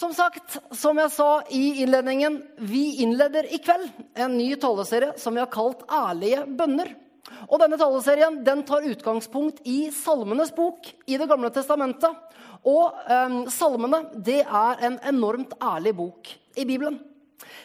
Som 0.00 0.14
sagt, 0.16 0.54
som 0.72 0.96
jeg 0.96 1.12
sa 1.12 1.42
i 1.52 1.82
innledningen, 1.82 2.38
vi 2.56 3.02
innleder 3.04 3.44
i 3.52 3.58
kveld 3.60 3.90
en 4.16 4.32
ny 4.32 4.54
taleserie 4.56 5.12
som 5.20 5.36
vi 5.36 5.42
har 5.42 5.50
kalt 5.52 5.82
'Ærlige 5.84 6.46
bønner'. 6.56 6.94
Og 7.50 7.60
denne 7.60 7.76
taleserien 7.76 8.38
den 8.44 8.62
tar 8.64 8.86
utgangspunkt 8.88 9.60
i 9.68 9.90
Salmenes 9.92 10.54
bok 10.56 10.88
i 11.06 11.18
Det 11.18 11.28
gamle 11.28 11.52
testamentet. 11.52 12.16
Og 12.64 12.96
eh, 13.12 13.36
salmene 13.52 14.06
det 14.16 14.40
er 14.40 14.84
en 14.88 14.98
enormt 15.04 15.52
ærlig 15.60 15.96
bok 15.96 16.32
i 16.56 16.64
Bibelen. 16.64 16.96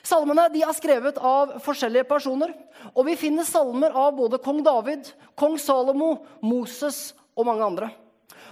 Salmene 0.03 0.49
de 0.51 0.61
er 0.61 0.75
skrevet 0.75 1.17
av 1.17 1.61
forskjellige 1.63 2.03
personer. 2.03 2.51
Og 2.95 3.05
vi 3.05 3.15
finner 3.15 3.47
salmer 3.47 3.95
av 3.95 4.11
både 4.11 4.43
kong 4.43 4.59
David, 4.63 5.07
kong 5.39 5.55
Salomo, 5.55 6.25
Moses 6.41 7.13
og 7.37 7.45
mange 7.47 7.63
andre. 7.63 7.95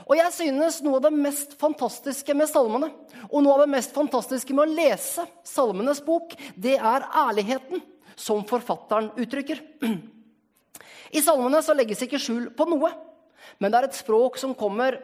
Og 0.03 0.17
jeg 0.19 0.33
synes 0.35 0.81
noe 0.83 0.99
av 0.99 1.05
det 1.05 1.13
mest 1.15 1.55
fantastiske 1.59 2.35
med 2.35 2.49
salmene, 2.51 2.89
og 3.29 3.43
noe 3.43 3.55
av 3.55 3.63
det 3.63 3.73
mest 3.75 3.93
fantastiske 3.95 4.55
med 4.55 4.65
å 4.65 4.75
lese 4.75 5.25
Salmenes 5.47 6.01
bok, 6.03 6.35
det 6.55 6.75
er 6.75 7.07
ærligheten 7.07 7.83
som 8.19 8.43
forfatteren 8.47 9.11
uttrykker. 9.19 9.61
I 11.13 11.21
salmene 11.21 11.61
så 11.63 11.75
legges 11.77 12.03
ikke 12.03 12.21
skjul 12.21 12.49
på 12.57 12.67
noe, 12.69 12.91
men 13.61 13.71
det 13.71 13.79
er 13.79 13.87
et 13.89 13.97
språk 13.99 14.39
som 14.41 14.55
kommer 14.57 14.97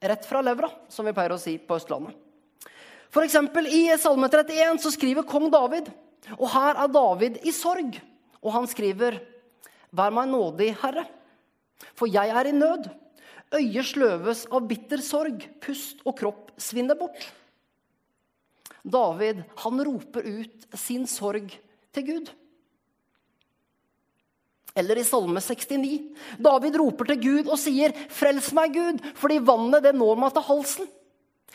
rett 0.00 0.26
fra 0.26 0.42
levra, 0.42 0.70
som 0.88 1.06
vi 1.06 1.14
pleier 1.14 1.34
å 1.36 1.40
si 1.40 1.58
på 1.60 1.76
Østlandet. 1.76 2.16
For 3.10 3.26
eksempel 3.26 3.66
I 3.66 3.98
Salme 3.98 4.28
31 4.30 4.78
så 4.82 4.92
skriver 4.94 5.26
kong 5.26 5.48
David, 5.50 5.90
og 6.38 6.46
her 6.52 6.78
er 6.78 6.92
David 6.94 7.40
i 7.42 7.52
sorg. 7.54 7.98
Og 8.40 8.54
han 8.54 8.66
skriver, 8.70 9.18
'Vær 9.92 10.12
meg 10.14 10.28
nådig, 10.30 10.76
Herre, 10.80 11.04
for 11.94 12.06
jeg 12.06 12.30
er 12.30 12.46
i 12.46 12.52
nød.' 12.52 12.88
Øyet 13.50 13.88
sløves 13.88 14.44
av 14.54 14.66
bitter 14.70 15.02
sorg, 15.02 15.42
pust 15.62 16.04
og 16.06 16.14
kropp 16.20 16.52
svinner 16.60 16.98
bort. 16.98 17.24
David 18.86 19.42
han 19.64 19.82
roper 19.84 20.24
ut 20.24 20.68
sin 20.78 21.06
sorg 21.10 21.50
til 21.92 22.06
Gud. 22.06 22.30
Eller 24.78 25.00
i 25.00 25.04
Salme 25.04 25.42
69. 25.42 25.98
David 26.38 26.78
roper 26.78 27.10
til 27.10 27.20
Gud 27.24 27.50
og 27.50 27.58
sier, 27.58 27.90
'Frels 27.90 28.52
meg, 28.54 28.74
Gud, 28.74 29.02
fordi 29.18 29.40
vannet 29.42 29.82
det 29.82 29.94
når 29.98 30.16
meg 30.16 30.32
til 30.32 30.46
halsen.' 30.46 30.90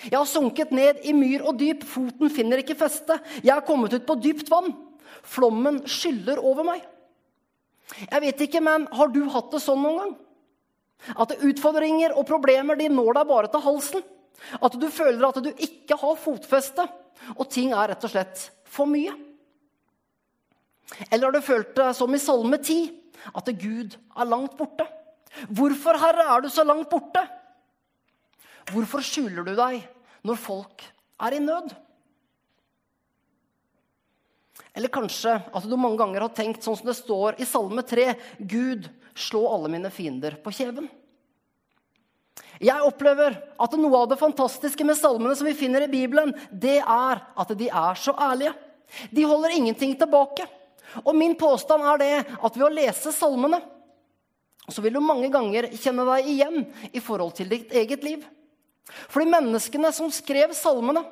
'Jeg 0.04 0.18
har 0.20 0.28
sunket 0.28 0.72
ned 0.76 1.00
i 1.08 1.14
myr 1.16 1.48
og 1.48 1.56
dyp, 1.60 1.84
foten 1.88 2.30
finner 2.30 2.60
ikke 2.60 2.76
feste.' 2.76 3.22
'Jeg 3.42 3.56
er 3.56 3.66
kommet 3.66 3.94
ut 3.94 4.06
på 4.06 4.20
dypt 4.20 4.52
vann, 4.52 4.76
flommen 5.24 5.88
skyller 5.88 6.44
over 6.44 6.64
meg.' 6.64 6.84
Jeg 8.12 8.22
vet 8.22 8.42
ikke, 8.42 8.62
men 8.62 8.88
har 8.92 9.08
du 9.08 9.30
hatt 9.30 9.52
det 9.52 9.62
sånn 9.62 9.82
noen 9.82 9.98
gang? 9.98 10.16
At 11.16 11.36
utfordringer 11.38 12.16
og 12.18 12.28
problemer 12.28 12.78
de 12.80 12.90
når 12.90 13.20
deg 13.20 13.30
bare 13.30 13.52
til 13.52 13.64
halsen? 13.66 14.06
At 14.62 14.76
du 14.80 14.88
føler 14.92 15.28
at 15.28 15.40
du 15.44 15.52
ikke 15.52 15.98
har 16.00 16.20
fotfeste, 16.20 16.86
og 17.36 17.48
ting 17.52 17.72
er 17.74 17.94
rett 17.94 18.04
og 18.06 18.12
slett 18.12 18.50
for 18.70 18.90
mye? 18.90 19.14
Eller 21.10 21.28
har 21.28 21.36
du 21.36 21.46
følt 21.46 21.74
det 21.78 21.92
som 21.98 22.14
i 22.14 22.22
Salme 22.22 22.60
10, 22.62 22.92
at 23.36 23.50
Gud 23.62 23.96
er 23.96 24.30
langt 24.30 24.58
borte? 24.60 24.86
Hvorfor, 25.50 25.98
Herre, 26.00 26.28
er 26.36 26.44
du 26.44 26.50
så 26.52 26.64
langt 26.64 26.90
borte? 26.92 27.24
Hvorfor 28.72 29.04
skjuler 29.06 29.46
du 29.46 29.56
deg 29.58 29.82
når 30.26 30.40
folk 30.42 30.86
er 31.26 31.36
i 31.36 31.42
nød? 31.44 31.74
Eller 34.76 34.92
kanskje 34.92 35.38
at 35.40 35.68
du 35.68 35.76
mange 35.80 36.00
ganger 36.02 36.26
har 36.26 36.36
tenkt 36.36 36.66
sånn 36.66 36.76
som 36.80 36.90
det 36.90 36.98
står 36.98 37.40
i 37.40 37.48
Salme 37.48 37.84
3.: 37.88 38.10
Gud, 38.40 38.90
slå 39.16 39.46
alle 39.50 39.72
mine 39.72 39.92
fiender 39.94 40.38
på 40.44 40.54
kjeven. 40.56 40.90
Jeg 42.64 42.88
opplever 42.88 43.36
at 43.60 43.76
noe 43.80 44.02
av 44.04 44.10
det 44.12 44.20
fantastiske 44.20 44.86
med 44.88 44.98
salmene 45.00 45.36
som 45.36 45.48
vi 45.48 45.56
finner 45.58 45.84
i 45.86 45.92
Bibelen, 45.92 46.32
det 46.52 46.80
er 46.80 47.24
at 47.24 47.56
de 47.58 47.68
er 47.68 48.00
så 48.00 48.16
ærlige. 48.16 48.54
De 49.12 49.26
holder 49.28 49.56
ingenting 49.58 49.96
tilbake. 50.00 50.46
Og 51.04 51.16
min 51.18 51.36
påstand 51.36 51.84
er 51.84 52.00
det 52.00 52.12
at 52.24 52.56
ved 52.56 52.68
å 52.68 52.72
lese 52.72 53.12
salmene 53.16 53.60
så 54.66 54.82
vil 54.82 54.96
du 54.96 55.04
mange 55.04 55.28
ganger 55.30 55.68
kjenne 55.78 56.06
deg 56.08 56.30
igjen 56.32 56.64
i 56.90 57.02
forhold 57.04 57.36
til 57.38 57.52
ditt 57.52 57.74
eget 57.76 58.06
liv. 58.06 58.24
Fordi 59.14 59.28
menneskene 59.30 59.92
som 59.94 60.10
skrev 60.14 60.56
salmene, 60.58 61.04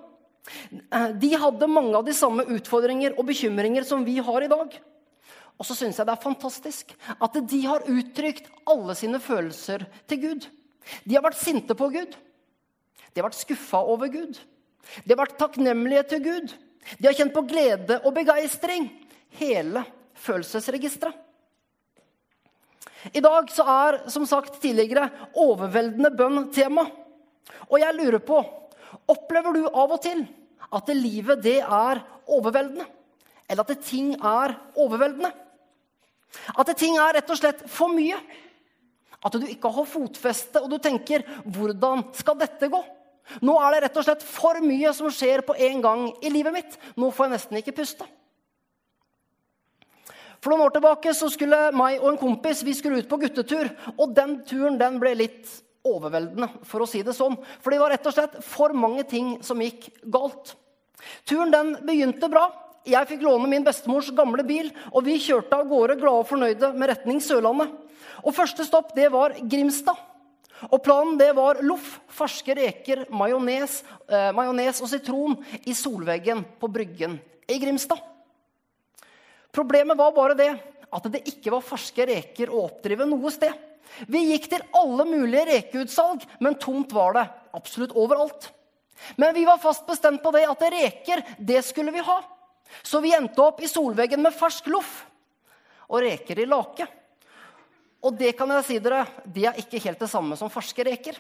de 1.22 1.30
hadde 1.40 1.70
mange 1.70 1.96
av 2.00 2.08
de 2.08 2.16
samme 2.18 2.46
utfordringer 2.56 3.14
og 3.18 3.28
bekymringer 3.30 3.86
som 3.88 4.02
vi 4.06 4.18
har 4.26 4.46
i 4.46 4.50
dag. 4.52 4.74
Og 5.64 5.68
så 5.70 5.78
syns 5.80 5.96
jeg 5.96 6.08
det 6.10 6.12
er 6.12 6.20
fantastisk 6.26 6.90
at 7.24 7.36
de 7.48 7.60
har 7.64 7.86
uttrykt 7.88 8.50
alle 8.68 8.98
sine 9.00 9.22
følelser 9.24 9.86
til 10.12 10.20
Gud. 10.20 10.48
De 11.08 11.16
har 11.16 11.24
vært 11.24 11.40
sinte 11.40 11.76
på 11.80 11.88
Gud. 11.94 12.18
De 13.14 13.22
har 13.22 13.30
vært 13.30 13.40
skuffa 13.40 13.80
over 13.88 14.10
Gud. 14.12 14.36
De 15.06 15.14
har 15.14 15.22
vært 15.22 15.38
takknemlige 15.40 16.02
til 16.12 16.20
Gud. 16.26 16.52
De 17.00 17.08
har 17.08 17.16
kjent 17.16 17.32
på 17.32 17.46
glede 17.48 17.96
og 18.04 18.12
begeistring. 18.18 18.90
Hele 19.40 19.86
følelsesregisteret. 20.20 21.16
I 23.16 23.24
dag 23.24 23.48
så 23.52 23.64
er 23.68 24.00
som 24.12 24.28
sagt 24.28 24.60
tidligere 24.64 25.08
overveldende 25.40 26.12
bønn 26.12 26.50
tema. 26.56 26.84
Og 27.70 27.80
jeg 27.80 27.96
lurer 28.02 28.20
på 28.24 28.42
Opplever 29.12 29.56
du 29.56 29.64
av 29.68 29.96
og 29.96 30.04
til 30.04 30.26
at 30.76 30.92
livet 30.92 31.40
det 31.44 31.62
er 31.64 32.04
overveldende? 32.28 32.90
Eller 33.48 33.64
at 33.64 33.88
ting 33.88 34.12
er 34.20 34.58
overveldende? 34.76 35.32
At 36.58 36.72
ting 36.78 36.98
er 36.98 37.20
rett 37.20 37.30
og 37.30 37.40
slett 37.40 37.64
for 37.70 37.94
mye? 37.94 38.18
At 39.24 39.38
du 39.40 39.46
ikke 39.48 39.72
har 39.72 39.88
fotfeste, 39.88 40.62
og 40.62 40.70
du 40.70 40.78
tenker 40.78 41.24
'Hvordan 41.46 42.14
skal 42.14 42.38
dette 42.38 42.70
gå?' 42.70 42.84
Nå 43.42 43.56
er 43.60 43.72
det 43.72 43.84
rett 43.84 43.98
og 43.98 44.04
slett 44.04 44.24
for 44.24 44.60
mye 44.60 44.94
som 44.94 45.08
skjer 45.12 45.42
på 45.48 45.56
en 45.56 45.82
gang 45.82 46.02
i 46.22 46.30
livet 46.30 46.54
mitt. 46.54 46.78
Nå 46.98 47.10
får 47.12 47.26
jeg 47.26 47.32
nesten 47.32 47.58
ikke 47.58 47.76
puste. 47.76 48.06
For 50.44 50.52
noen 50.52 50.66
år 50.66 50.74
tilbake 50.76 51.14
så 51.16 51.30
skulle 51.32 51.72
meg 51.72 52.02
og 52.02 52.10
en 52.10 52.20
kompis 52.20 52.66
vi 52.68 52.74
skulle 52.76 53.00
ut 53.00 53.08
på 53.08 53.22
guttetur. 53.22 53.70
Og 53.98 54.12
den 54.16 54.42
turen 54.44 54.78
den 54.78 55.00
ble 55.00 55.14
litt 55.16 55.48
overveldende, 55.88 56.50
for 56.68 56.84
å 56.84 56.88
si 56.88 57.02
det 57.02 57.16
sånn. 57.16 57.38
For 57.64 57.72
det 57.72 57.80
var 57.80 57.92
rett 57.96 58.06
og 58.08 58.16
slett 58.16 58.36
for 58.44 58.76
mange 58.76 59.06
ting 59.08 59.38
som 59.44 59.62
gikk 59.64 59.88
galt. 60.12 60.56
Turen 61.28 61.52
den 61.52 61.74
begynte 61.88 62.28
bra. 62.32 62.50
Jeg 62.84 63.08
fikk 63.08 63.22
låne 63.24 63.48
min 63.48 63.64
bestemors 63.64 64.10
gamle 64.16 64.44
bil, 64.44 64.68
og 64.92 65.06
vi 65.06 65.16
kjørte 65.22 65.56
av 65.56 65.70
gårde 65.70 65.96
glade 66.02 66.24
og 66.24 66.28
fornøyde 66.28 66.72
med 66.76 66.90
retning 66.92 67.22
Sørlandet. 67.24 67.72
Og 68.24 68.36
Første 68.36 68.66
stopp 68.68 68.92
det 68.96 69.08
var 69.14 69.38
Grimstad. 69.40 70.00
Og 70.70 70.80
Planen 70.84 71.18
det 71.20 71.30
var 71.36 71.62
loff, 71.64 71.98
ferske 72.12 72.56
reker, 72.56 73.06
majones, 73.12 73.82
eh, 74.08 74.32
og 74.36 74.90
sitron 74.90 75.38
i 75.66 75.74
solveggen 75.76 76.44
på 76.60 76.68
Bryggen 76.72 77.20
i 77.48 77.60
Grimstad. 77.60 78.00
Problemet 79.52 79.98
var 79.98 80.12
bare 80.16 80.36
det 80.36 80.52
at 80.94 81.08
det 81.12 81.24
ikke 81.30 81.52
var 81.54 81.66
ferske 81.66 82.06
reker 82.08 82.52
å 82.52 82.66
oppdrive 82.68 83.08
noe 83.08 83.32
sted. 83.32 83.54
Vi 84.08 84.32
gikk 84.32 84.50
til 84.50 84.64
alle 84.74 85.06
mulige 85.06 85.46
rekeutsalg, 85.52 86.24
men 86.40 86.60
tomt 86.60 86.92
var 86.96 87.16
det 87.18 87.26
absolutt 87.54 87.96
overalt. 87.96 88.50
Men 89.16 89.34
vi 89.36 89.46
var 89.46 89.62
fast 89.62 89.86
bestemt 89.88 90.24
på 90.24 90.32
det 90.34 90.46
at 90.48 90.64
reker, 90.74 91.24
det 91.38 91.62
skulle 91.66 91.94
vi 91.94 92.04
ha. 92.04 92.22
Så 92.82 93.02
vi 93.04 93.14
endte 93.16 93.44
opp 93.44 93.62
i 93.62 93.70
solveggen 93.70 94.24
med 94.24 94.36
fersk 94.36 94.68
loff 94.74 95.04
og 95.90 96.02
reker 96.02 96.42
i 96.42 96.50
lake. 96.50 96.88
Og 98.04 98.18
det 98.20 98.34
kan 98.36 98.52
jeg 98.58 98.68
si 98.68 98.80
dere, 98.84 99.06
det 99.24 99.46
er 99.48 99.60
ikke 99.62 99.82
helt 99.86 100.02
det 100.02 100.12
samme 100.12 100.36
som 100.40 100.52
ferske 100.52 100.84
reker. 100.88 101.20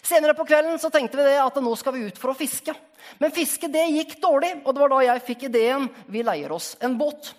Senere 0.00 0.34
på 0.36 0.46
kvelden 0.48 0.78
så 0.80 0.88
tenkte 0.92 1.18
vi 1.18 1.26
det 1.28 1.36
at 1.42 1.58
nå 1.60 1.74
skal 1.76 1.94
vi 1.96 2.06
ut 2.08 2.18
for 2.20 2.32
å 2.32 2.36
fiske. 2.36 2.72
Men 3.20 3.34
fiske 3.34 3.68
det 3.68 3.84
gikk 3.92 4.16
dårlig, 4.22 4.54
og 4.64 4.72
det 4.72 4.82
var 4.82 4.92
da 4.94 5.02
jeg 5.04 5.26
fikk 5.28 5.46
ideen 5.50 5.86
vi 6.08 6.24
leier 6.24 6.52
oss 6.52 6.72
en 6.80 6.96
båt. 7.00 7.34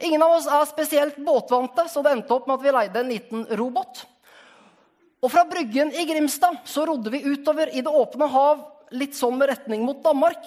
Ingen 0.00 0.22
av 0.24 0.34
oss 0.38 0.48
er 0.50 0.66
spesielt 0.66 1.18
båtvante, 1.22 1.86
så 1.90 2.02
det 2.02 2.16
endte 2.16 2.34
opp 2.34 2.48
med 2.48 2.58
at 2.58 2.64
vi 2.64 2.74
leide 2.74 3.02
en 3.02 3.12
liten 3.12 3.46
robåt. 3.58 4.02
Og 5.22 5.32
fra 5.32 5.46
Bryggen 5.48 5.92
i 5.94 6.04
Grimstad 6.08 6.58
så 6.68 6.84
rodde 6.86 7.10
vi 7.14 7.22
utover 7.24 7.70
i 7.74 7.82
det 7.82 7.92
åpne 7.92 8.28
hav, 8.30 8.66
litt 8.94 9.16
sånn 9.18 9.38
med 9.38 9.50
retning 9.50 9.82
mot 9.86 10.02
Danmark. 10.04 10.42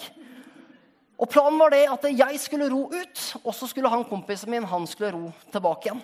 Og 1.19 1.27
Planen 1.27 1.59
var 1.59 1.73
det 1.73 1.83
at 1.91 2.05
jeg 2.07 2.39
skulle 2.39 2.69
ro 2.71 2.85
ut, 2.93 3.21
og 3.43 3.51
så 3.55 3.67
skulle 3.67 3.91
han 3.91 4.07
kompisen 4.07 4.51
min 4.53 4.67
han 4.67 4.87
skulle 4.87 5.11
ro 5.17 5.31
tilbake 5.51 5.89
igjen. 5.89 6.01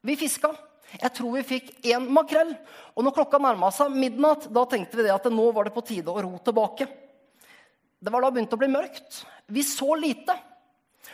Vi 0.00 0.16
fiska. 0.16 0.54
Jeg 0.96 1.12
tror 1.14 1.36
vi 1.36 1.42
fikk 1.46 1.68
én 1.92 2.08
makrell. 2.10 2.54
Og 2.96 3.04
når 3.04 3.14
klokka 3.18 3.38
nærma 3.42 3.68
seg 3.74 3.92
midnatt, 3.94 4.48
da 4.50 4.64
tenkte 4.66 4.98
vi 4.98 5.06
det 5.06 5.12
at 5.14 5.28
nå 5.30 5.50
var 5.54 5.68
det 5.68 5.74
på 5.76 5.84
tide 5.86 6.10
å 6.10 6.24
ro 6.24 6.32
tilbake. 6.42 6.88
Det 8.00 8.12
var 8.12 8.24
da 8.24 8.32
begynt 8.32 8.56
å 8.56 8.58
bli 8.58 8.70
mørkt. 8.72 9.20
Vi 9.52 9.62
så 9.66 9.92
lite. 9.94 10.34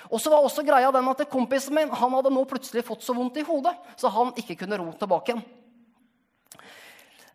Og 0.06 0.22
så 0.22 0.30
var 0.30 0.46
også 0.46 0.62
greia 0.62 0.92
den 0.94 1.10
at 1.10 1.26
Kompisen 1.30 1.74
min 1.74 1.90
han 1.90 2.14
hadde 2.14 2.30
nå 2.30 2.44
plutselig 2.46 2.86
fått 2.86 3.02
så 3.02 3.14
vondt 3.16 3.40
i 3.40 3.46
hodet, 3.46 3.74
så 3.98 4.10
han 4.12 4.30
ikke 4.38 4.58
kunne 4.62 4.78
ro 4.78 4.92
tilbake 4.94 5.34
igjen. 5.34 5.46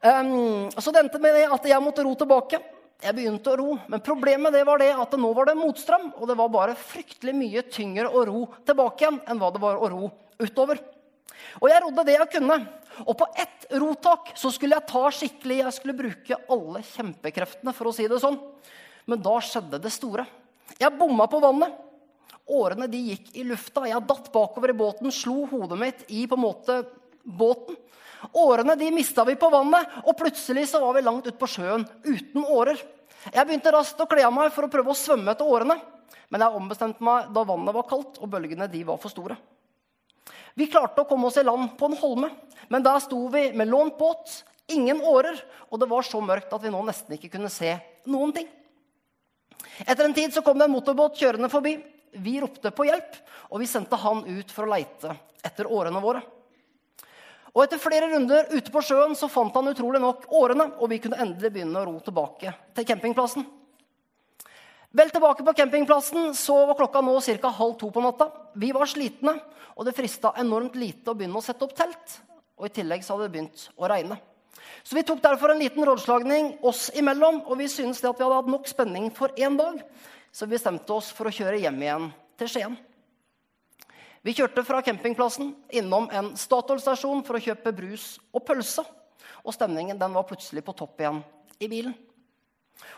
Um, 0.01 0.71
så 0.81 0.89
det 0.89 1.03
endte 1.03 1.19
med 1.21 1.35
det 1.38 1.49
at 1.51 1.67
jeg 1.67 1.83
måtte 1.83 2.05
ro 2.07 2.15
tilbake. 2.17 2.61
Jeg 3.01 3.18
begynte 3.18 3.50
å 3.50 3.57
ro, 3.57 3.75
men 3.89 4.03
problemet 4.06 4.53
var 4.68 4.77
det 4.77 4.92
at 4.94 5.13
nå 5.18 5.31
var 5.33 5.50
det 5.50 5.57
motstrøm. 5.57 6.12
Og 6.21 6.27
det 6.30 6.36
var 6.38 6.51
bare 6.53 6.77
fryktelig 6.77 7.33
mye 7.33 7.63
tyngre 7.65 8.12
å 8.13 8.25
ro 8.30 8.42
tilbake 8.68 9.07
igjen 9.07 9.18
enn 9.25 9.42
hva 9.42 9.50
det 9.53 9.62
var 9.63 9.81
å 9.81 9.89
ro 9.89 10.09
utover. 10.42 10.77
Og 11.57 11.65
jeg 11.71 11.81
rodde 11.81 12.06
det 12.06 12.18
jeg 12.19 12.31
kunne. 12.36 12.59
Og 13.01 13.15
på 13.18 13.25
ett 13.42 13.65
rotak 13.81 14.33
så 14.38 14.51
skulle 14.53 14.77
jeg 14.77 14.89
ta 14.92 15.01
skikkelig 15.15 15.57
Jeg 15.63 15.75
skulle 15.77 15.98
bruke 15.98 16.38
alle 16.53 16.83
kjempekreftene, 16.86 17.74
for 17.74 17.89
å 17.89 17.95
si 17.95 18.06
det 18.12 18.21
sånn. 18.21 18.38
Men 19.09 19.24
da 19.25 19.39
skjedde 19.42 19.81
det 19.81 19.94
store. 19.95 20.27
Jeg 20.77 20.98
bomma 21.00 21.25
på 21.31 21.42
vannet. 21.42 21.74
Årene 22.51 22.86
de 22.92 23.01
gikk 23.12 23.33
i 23.33 23.48
lufta. 23.48 23.88
Jeg 23.89 24.06
datt 24.06 24.30
bakover 24.33 24.74
i 24.74 24.77
båten, 24.77 25.09
slo 25.09 25.48
hodet 25.50 25.80
mitt 25.80 26.06
i 26.13 26.27
på 26.30 26.38
en 26.38 26.45
måte 26.45 26.81
båten. 27.23 27.77
Årene 28.38 28.75
de 28.77 28.91
mista 28.94 29.25
vi 29.25 29.35
på 29.39 29.50
vannet, 29.50 30.01
og 30.06 30.18
plutselig 30.18 30.68
så 30.69 30.81
var 30.83 30.94
vi 30.97 31.06
langt 31.06 31.25
ute 31.27 31.39
på 31.39 31.50
sjøen 31.50 31.88
uten 32.06 32.45
årer. 32.45 32.77
Jeg 33.31 33.47
begynte 33.47 33.73
raskt 33.73 34.01
å 34.01 34.07
kle 34.09 34.25
av 34.25 34.33
meg 34.33 34.53
for 34.53 34.65
å 34.65 34.71
prøve 34.71 34.94
å 34.94 34.97
svømme 34.97 35.33
etter 35.33 35.47
årene. 35.47 35.77
Men 36.31 36.45
jeg 36.45 36.59
ombestemte 36.62 37.03
meg 37.03 37.31
da 37.35 37.44
vannet 37.47 37.75
var 37.75 37.88
kaldt 37.89 38.21
og 38.21 38.29
bølgene 38.31 38.69
de 38.71 38.85
var 38.88 39.00
for 39.01 39.12
store. 39.12 39.35
Vi 40.56 40.68
klarte 40.71 41.03
å 41.03 41.07
komme 41.07 41.27
oss 41.27 41.39
i 41.39 41.44
land 41.44 41.73
på 41.79 41.89
en 41.89 42.00
holme, 42.00 42.29
men 42.71 42.83
der 42.83 43.00
sto 43.03 43.19
vi 43.31 43.50
med 43.56 43.69
lånt 43.71 43.97
båt, 44.00 44.41
ingen 44.71 45.01
årer, 45.07 45.38
og 45.71 45.79
det 45.79 45.88
var 45.91 46.07
så 46.07 46.21
mørkt 46.24 46.51
at 46.56 46.63
vi 46.63 46.71
nå 46.71 46.81
nesten 46.88 47.15
ikke 47.15 47.31
kunne 47.35 47.51
se 47.51 47.74
noen 48.12 48.33
ting. 48.35 48.50
Etter 49.85 50.06
en 50.06 50.15
tid 50.15 50.33
så 50.33 50.44
kom 50.45 50.59
det 50.59 50.67
en 50.67 50.74
motorbåt 50.74 51.19
kjørende 51.19 51.50
forbi. 51.51 51.77
Vi 52.12 52.35
ropte 52.44 52.74
på 52.75 52.88
hjelp, 52.88 53.15
og 53.51 53.62
vi 53.63 53.69
sendte 53.71 54.00
han 54.00 54.24
ut 54.27 54.51
for 54.51 54.67
å 54.67 54.74
leite 54.74 55.15
etter 55.44 55.69
årene 55.71 56.03
våre. 56.03 56.24
Og 57.51 57.65
Etter 57.65 57.81
flere 57.83 58.07
runder 58.13 58.48
ute 58.53 58.71
på 58.71 58.83
sjøen 58.86 59.15
så 59.18 59.27
fant 59.31 59.56
han 59.57 59.68
utrolig 59.71 60.00
nok 60.00 60.30
årene, 60.31 60.69
og 60.80 60.92
vi 60.92 61.01
kunne 61.03 61.19
endelig 61.19 61.51
begynne 61.51 61.81
å 61.81 61.88
ro 61.89 61.98
tilbake 62.03 62.53
til 62.77 62.88
campingplassen. 62.88 63.44
Vel 64.92 65.12
tilbake 65.12 65.44
på 65.48 65.53
campingplassen 65.56 66.33
så 66.36 66.56
var 66.68 66.80
klokka 66.80 67.01
nå 67.03 67.13
ca. 67.19 67.51
halv 67.59 67.77
to 67.80 67.92
på 67.92 68.03
natta. 68.03 68.27
Vi 68.56 68.71
var 68.75 68.88
slitne, 68.88 69.38
og 69.75 69.86
det 69.88 69.95
frista 69.95 70.33
enormt 70.38 70.75
lite 70.75 71.12
å 71.12 71.15
begynne 71.15 71.39
å 71.39 71.44
sette 71.44 71.63
opp 71.63 71.75
telt. 71.75 72.19
Og 72.59 72.68
I 72.68 72.75
tillegg 72.75 73.03
så 73.03 73.15
hadde 73.15 73.27
det 73.27 73.36
begynt 73.36 73.69
å 73.75 73.88
regne. 73.88 74.19
Så 74.83 74.95
Vi 74.95 75.03
tok 75.03 75.21
derfor 75.21 75.51
en 75.51 75.59
liten 75.59 75.86
rådslagning 75.86 76.57
oss 76.63 76.89
imellom, 76.95 77.42
og 77.48 77.57
vi 77.57 77.68
syntes 77.68 78.01
det 78.01 78.09
at 78.09 78.19
vi 78.19 78.24
hadde 78.24 78.39
hatt 78.42 78.51
nok 78.51 78.68
spenning 78.68 79.12
for 79.12 79.27
én 79.36 79.57
dag. 79.57 79.80
Så 80.31 80.45
vi 80.45 80.56
bestemte 80.56 80.94
oss 80.94 81.12
for 81.12 81.27
å 81.27 81.36
kjøre 81.36 81.59
hjem 81.59 81.81
igjen 81.83 82.12
til 82.39 82.48
Skien. 82.48 82.77
Vi 84.21 84.35
kjørte 84.38 84.62
fra 84.62 84.83
campingplassen 84.85 85.56
innom 85.73 86.06
en 86.13 86.33
Statoil-stasjon 86.38 87.23
for 87.25 87.39
å 87.39 87.41
kjøpe 87.41 87.73
brus 87.73 88.19
og 88.29 88.44
pølse. 88.45 88.83
Og 89.41 89.56
stemningen 89.56 89.97
den 89.97 90.13
var 90.13 90.27
plutselig 90.29 90.62
på 90.65 90.75
topp 90.77 91.01
igjen 91.01 91.23
i 91.57 91.69
bilen. 91.71 91.95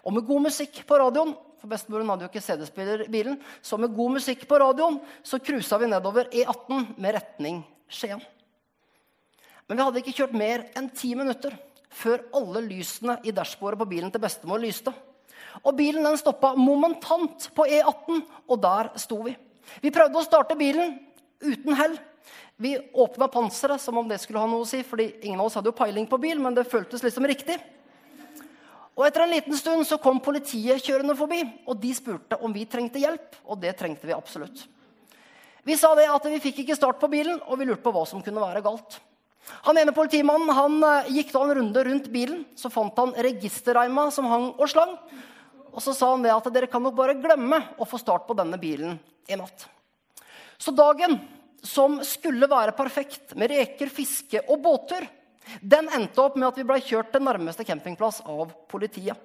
Og 0.03 0.11
med 0.15 0.27
god 0.27 0.49
musikk 0.49 0.81
på 0.87 0.97
radioen 0.99 1.31
for 1.63 1.71
bestemoren 1.71 2.09
hadde 2.11 2.25
jo 2.25 2.31
ikke 2.31 2.43
CD-spiller 2.43 3.05
i 3.05 3.11
bilen, 3.11 3.37
så 3.63 3.77
med 3.79 3.93
god 3.95 4.17
musikk 4.17 4.43
på 4.49 4.57
radioen 4.59 4.97
så 5.23 5.39
cruisa 5.39 5.79
vi 5.79 5.87
nedover 5.87 6.27
E18 6.27 6.89
med 6.99 7.15
retning 7.15 7.61
Skien. 7.87 8.19
Men 9.69 9.79
vi 9.79 9.85
hadde 9.85 10.01
ikke 10.03 10.15
kjørt 10.17 10.35
mer 10.35 10.65
enn 10.75 10.91
ti 10.91 11.13
minutter 11.15 11.55
før 11.93 12.25
alle 12.35 12.65
lysene 12.65 13.15
i 13.23 13.31
dashbordet 13.31 13.79
på 13.79 13.87
bilen 13.93 14.11
til 14.11 14.23
bestemor 14.23 14.59
lyste. 14.59 14.91
Og 15.63 15.71
bilen 15.77 16.03
den 16.03 16.19
stoppa 16.19 16.51
momentant 16.59 17.47
på 17.55 17.63
E18, 17.69 18.23
og 18.49 18.59
der 18.59 18.91
sto 18.99 19.21
vi. 19.23 19.37
Vi 19.79 19.93
prøvde 19.93 20.19
å 20.19 20.25
starte 20.25 20.59
bilen, 20.59 20.97
uten 21.43 21.77
hell. 21.77 21.95
Vi 22.55 22.77
åpna 22.93 23.27
panseret 23.27 23.81
som 23.81 23.97
om 23.97 24.07
det 24.07 24.19
skulle 24.23 24.41
ha 24.41 24.49
noe 24.49 24.63
å 24.63 24.67
si, 24.67 24.83
fordi 24.87 25.09
ingen 25.25 25.41
av 25.41 25.49
oss 25.49 25.57
hadde 25.59 25.71
jo 25.71 25.77
peiling 25.77 26.07
på 26.09 26.19
bil, 26.21 26.41
men 26.41 26.55
det 26.55 26.67
føltes 26.69 27.03
liksom 27.03 27.27
riktig. 27.27 27.57
Og 28.93 29.07
Etter 29.07 29.23
en 29.25 29.33
liten 29.33 29.57
stund 29.57 29.87
så 29.89 29.97
kom 30.01 30.19
politiet 30.21 30.83
kjørende 30.85 31.15
forbi, 31.17 31.41
og 31.65 31.79
de 31.81 31.93
spurte 31.97 32.37
om 32.45 32.53
vi 32.53 32.67
trengte 32.69 33.01
hjelp. 33.01 33.39
Og 33.49 33.57
det 33.61 33.73
trengte 33.79 34.05
vi 34.05 34.13
absolutt. 34.13 34.67
Vi 35.65 35.77
sa 35.79 35.93
det 35.97 36.05
at 36.11 36.25
vi 36.29 36.41
fikk 36.43 36.61
ikke 36.61 36.77
start 36.77 36.99
på 37.01 37.09
bilen, 37.09 37.39
og 37.47 37.57
vi 37.57 37.67
lurte 37.67 37.83
på 37.85 37.93
hva 37.95 38.05
som 38.05 38.21
kunne 38.21 38.43
være 38.43 38.61
galt. 38.65 38.99
Han 39.65 39.79
ene 39.79 39.91
politimannen 39.95 40.55
han 40.55 40.77
eh, 40.87 41.11
gikk 41.17 41.33
da 41.33 41.43
en 41.43 41.55
runde 41.57 41.83
rundt 41.87 42.09
bilen. 42.13 42.43
Så 42.55 42.71
fant 42.71 42.95
han 42.99 43.15
registerreima 43.25 44.07
som 44.13 44.27
hang 44.29 44.51
og 44.53 44.69
slang. 44.71 44.93
Og 45.73 45.81
så 45.83 45.95
sa 45.97 46.13
han 46.13 46.23
det 46.23 46.33
at 46.35 46.47
dere 46.53 46.69
kan 46.71 46.83
nok 46.85 46.95
bare 46.95 47.17
glemme 47.17 47.59
å 47.81 47.87
få 47.89 47.99
start 47.99 48.27
på 48.27 48.37
denne 48.37 48.59
bilen 48.61 48.99
i 49.27 49.39
natt. 49.39 49.65
Så 50.63 50.71
dagen 50.71 51.17
som 51.63 51.97
skulle 52.07 52.47
være 52.47 52.71
perfekt 52.75 53.33
med 53.35 53.51
reker, 53.51 53.89
fiske 53.91 54.39
og 54.47 54.61
båttur, 54.63 55.03
den 55.59 55.89
endte 55.91 56.23
opp 56.23 56.37
med 56.37 56.47
at 56.47 56.59
vi 56.61 56.63
ble 56.67 56.77
kjørt 56.79 57.09
til 57.11 57.23
nærmeste 57.25 57.65
campingplass 57.67 58.21
av 58.31 58.53
politiet. 58.71 59.17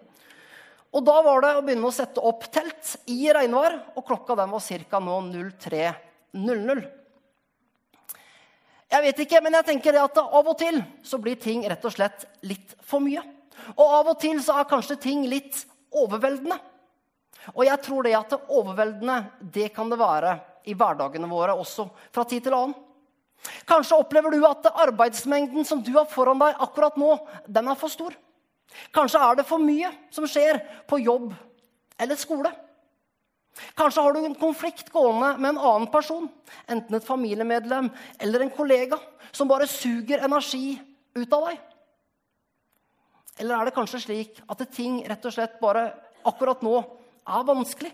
Og 0.90 1.04
Da 1.04 1.14
var 1.22 1.44
det 1.44 1.52
å 1.54 1.62
begynne 1.62 1.86
å 1.86 1.94
sette 1.94 2.22
opp 2.24 2.48
telt 2.50 2.96
i 3.12 3.28
regnvær, 3.30 3.76
og 3.94 4.06
klokka 4.08 4.34
den 4.40 4.50
var 4.50 4.64
ca. 4.90 4.98
nå 4.98 5.20
03.00. 5.60 6.82
Jeg 8.88 9.04
vet 9.04 9.22
ikke, 9.22 9.42
men 9.44 9.58
jeg 9.60 9.68
tenker 9.68 10.00
at 10.00 10.18
av 10.18 10.42
og 10.42 10.58
til 10.58 10.82
så 11.04 11.22
blir 11.22 11.36
ting 11.38 11.62
rett 11.68 11.84
og 11.84 11.92
slett 11.92 12.24
litt 12.42 12.74
for 12.82 13.04
mye. 13.04 13.22
Og 13.76 13.86
av 13.86 14.14
og 14.14 14.18
til 14.18 14.42
så 14.42 14.58
er 14.58 14.70
kanskje 14.70 14.98
ting 15.06 15.26
litt 15.28 15.60
overveldende. 15.92 16.58
Og 17.54 17.66
jeg 17.68 17.84
tror 17.84 18.02
det 18.02 18.16
at 18.16 18.32
det 18.32 18.46
overveldende, 18.48 19.22
det 19.38 19.70
kan 19.76 19.92
det 19.92 20.00
være 20.00 20.38
i 20.68 20.76
hverdagene 20.76 21.30
våre 21.30 21.56
også, 21.56 21.88
fra 22.12 22.24
tid 22.28 22.44
til 22.46 22.56
annen. 22.56 22.76
Kanskje 23.68 23.98
opplever 23.98 24.34
du 24.34 24.42
at 24.48 24.66
arbeidsmengden 24.72 25.66
som 25.66 25.82
du 25.84 25.92
har 25.96 26.08
foran 26.10 26.40
deg 26.42 26.58
akkurat 26.64 26.96
nå, 26.98 27.12
den 27.46 27.70
er 27.70 27.78
for 27.78 27.92
stor. 27.92 28.16
Kanskje 28.94 29.20
er 29.22 29.38
det 29.38 29.46
for 29.48 29.62
mye 29.62 29.90
som 30.14 30.26
skjer 30.28 30.60
på 30.90 30.98
jobb 31.00 31.30
eller 31.98 32.18
skole. 32.18 32.50
Kanskje 33.78 34.02
har 34.02 34.14
du 34.14 34.20
en 34.22 34.36
konflikt 34.38 34.90
gående 34.94 35.32
med 35.38 35.54
en 35.54 35.62
annen 35.70 35.88
person, 35.90 36.28
enten 36.70 36.98
et 36.98 37.06
familiemedlem 37.06 37.88
eller 38.22 38.44
en 38.44 38.52
kollega, 38.54 38.98
som 39.32 39.50
bare 39.50 39.66
suger 39.70 40.22
energi 40.24 40.76
ut 41.18 41.32
av 41.32 41.48
deg. 41.48 41.64
Eller 43.38 43.54
er 43.54 43.68
det 43.68 43.74
kanskje 43.74 44.02
slik 44.02 44.38
at 44.50 44.62
ting 44.74 45.00
rett 45.06 45.26
og 45.26 45.34
slett 45.34 45.58
bare 45.62 45.88
akkurat 46.26 46.62
nå 46.62 46.76
er 46.78 47.46
vanskelig? 47.46 47.90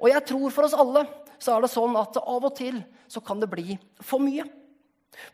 Og 0.00 0.10
jeg 0.10 0.26
tror 0.28 0.54
for 0.54 0.66
oss 0.66 0.76
alle 0.78 1.04
så 1.44 1.54
er 1.54 1.64
det 1.64 1.72
sånn 1.74 1.96
at 2.00 2.16
av 2.20 2.46
og 2.48 2.54
til 2.56 2.80
så 3.10 3.20
kan 3.24 3.40
det 3.42 3.50
bli 3.52 3.76
for 4.00 4.22
mye. 4.22 4.46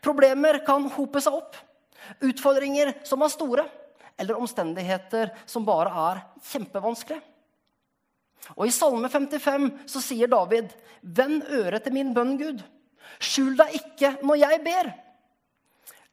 Problemer 0.03 0.59
kan 0.65 0.89
hope 0.97 1.21
seg 1.23 1.37
opp. 1.39 1.55
Utfordringer 2.25 2.93
som 3.07 3.23
er 3.23 3.31
store, 3.31 3.65
eller 4.19 4.37
omstendigheter 4.37 5.31
som 5.49 5.65
bare 5.65 5.91
er 6.11 6.21
kjempevanskelige. 6.51 7.23
Og 8.57 8.65
I 8.67 8.73
Salme 8.73 9.07
55 9.09 9.69
så 9.89 10.01
sier 10.03 10.29
David.: 10.29 10.73
Vend 11.01 11.45
øret 11.47 11.85
til 11.85 11.95
min 11.95 12.13
bønn, 12.13 12.35
Gud. 12.37 12.63
Skjul 13.21 13.55
deg 13.57 13.77
ikke 13.77 14.15
når 14.25 14.41
jeg 14.41 14.61
ber. 14.65 14.91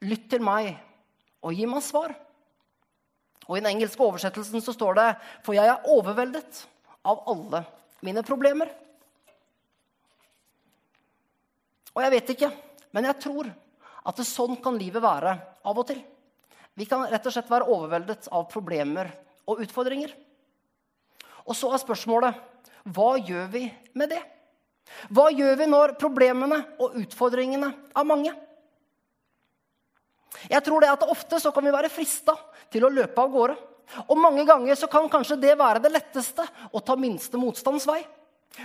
Lytt 0.05 0.29
til 0.31 0.45
meg 0.45 0.75
og 1.43 1.57
gi 1.57 1.65
meg 1.67 1.83
svar. 1.83 2.13
Og 3.49 3.57
I 3.57 3.63
den 3.63 3.71
engelske 3.73 4.05
oversettelsen 4.05 4.61
så 4.63 4.75
står 4.77 4.99
det.: 5.01 5.09
For 5.43 5.57
jeg 5.57 5.67
er 5.67 5.89
overveldet 5.89 6.63
av 7.03 7.25
alle 7.27 7.65
mine 8.05 8.23
problemer. 8.23 8.69
Og 11.99 12.05
jeg 12.05 12.13
vet 12.13 12.29
ikke, 12.31 12.47
men 12.95 13.09
jeg 13.09 13.19
tror 13.19 13.49
at 14.07 14.15
det 14.15 14.23
sånn 14.23 14.55
kan 14.63 14.77
livet 14.79 15.03
være 15.03 15.33
av 15.67 15.81
og 15.81 15.83
til. 15.89 15.99
Vi 16.79 16.85
kan 16.87 17.03
rett 17.11 17.25
og 17.27 17.33
slett 17.35 17.49
være 17.51 17.67
overveldet 17.67 18.29
av 18.31 18.45
problemer 18.47 19.09
og 19.51 19.59
utfordringer. 19.65 20.13
Og 21.43 21.57
så 21.59 21.73
er 21.75 21.81
spørsmålet 21.81 22.39
hva 22.95 23.17
gjør 23.19 23.49
vi 23.51 23.65
med 23.99 24.13
det? 24.13 24.21
Hva 25.11 25.27
gjør 25.27 25.57
vi 25.59 25.67
når 25.67 25.97
problemene 25.99 26.61
og 26.79 26.95
utfordringene 27.01 27.73
er 27.91 28.07
mange? 28.07 28.31
Jeg 30.47 30.63
tror 30.63 30.85
det 30.85 30.93
at 30.93 31.03
Ofte 31.03 31.41
så 31.43 31.51
kan 31.51 31.67
vi 31.67 31.75
være 31.75 31.91
frista 31.91 32.37
til 32.71 32.87
å 32.87 32.93
løpe 32.93 33.19
av 33.19 33.35
gårde. 33.35 33.57
Og 34.07 34.23
mange 34.23 34.47
ganger 34.47 34.79
så 34.79 34.87
kan 34.87 35.11
kanskje 35.11 35.35
det 35.43 35.59
være 35.59 35.83
det 35.83 35.91
letteste 35.91 36.47
å 36.71 36.79
ta 36.79 36.95
minste 36.95 37.41
motstands 37.41 37.89
vei. 37.91 37.99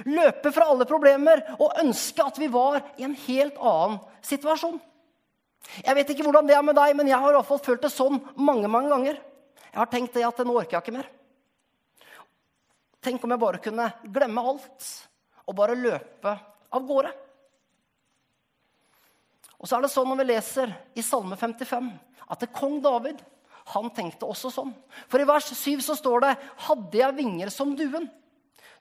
Løpe 0.09 0.51
fra 0.55 0.67
alle 0.73 0.87
problemer 0.89 1.43
og 1.59 1.77
ønske 1.83 2.25
at 2.25 2.39
vi 2.41 2.49
var 2.51 2.81
i 2.99 3.07
en 3.07 3.15
helt 3.27 3.59
annen 3.61 4.01
situasjon. 4.25 4.81
Jeg 5.85 5.97
vet 5.97 6.11
ikke 6.13 6.27
hvordan 6.27 6.49
det 6.49 6.57
er 6.57 6.65
med 6.67 6.77
deg, 6.77 6.95
men 6.97 7.09
jeg 7.09 7.21
har 7.21 7.33
i 7.33 7.37
hvert 7.39 7.49
fall 7.49 7.63
følt 7.63 7.85
det 7.85 7.93
sånn 7.93 8.19
mange 8.37 8.71
mange 8.71 8.91
ganger. 8.93 9.21
Jeg 9.71 9.81
har 9.81 9.91
tenkt 9.91 10.17
det 10.17 10.25
at 10.27 10.41
nå 10.45 10.55
orker 10.55 10.77
jeg 10.77 10.85
ikke 10.85 10.97
mer. 10.97 11.11
Tenk 13.05 13.25
om 13.25 13.35
jeg 13.35 13.43
bare 13.43 13.61
kunne 13.61 13.91
glemme 14.09 14.45
alt 14.53 14.89
og 15.45 15.57
bare 15.59 15.77
løpe 15.77 16.33
av 16.75 16.89
gårde. 16.89 17.13
Og 19.61 19.69
så 19.69 19.77
er 19.77 19.85
det 19.85 19.93
sånn 19.93 20.09
når 20.11 20.21
vi 20.21 20.29
leser 20.29 20.73
i 20.97 21.05
Salme 21.05 21.37
55, 21.41 21.89
at 22.29 22.43
det 22.43 22.53
kong 22.53 22.81
David 22.85 23.21
han 23.73 23.89
tenkte 23.97 24.29
også 24.29 24.51
sånn. 24.53 24.73
For 25.09 25.21
i 25.21 25.29
vers 25.29 25.47
7 25.57 25.81
så 25.85 25.97
står 25.97 26.21
det 26.21 26.37
'Hadde 26.67 26.99
jeg 26.99 27.17
vinger 27.17 27.49
som 27.51 27.77
duen', 27.77 28.11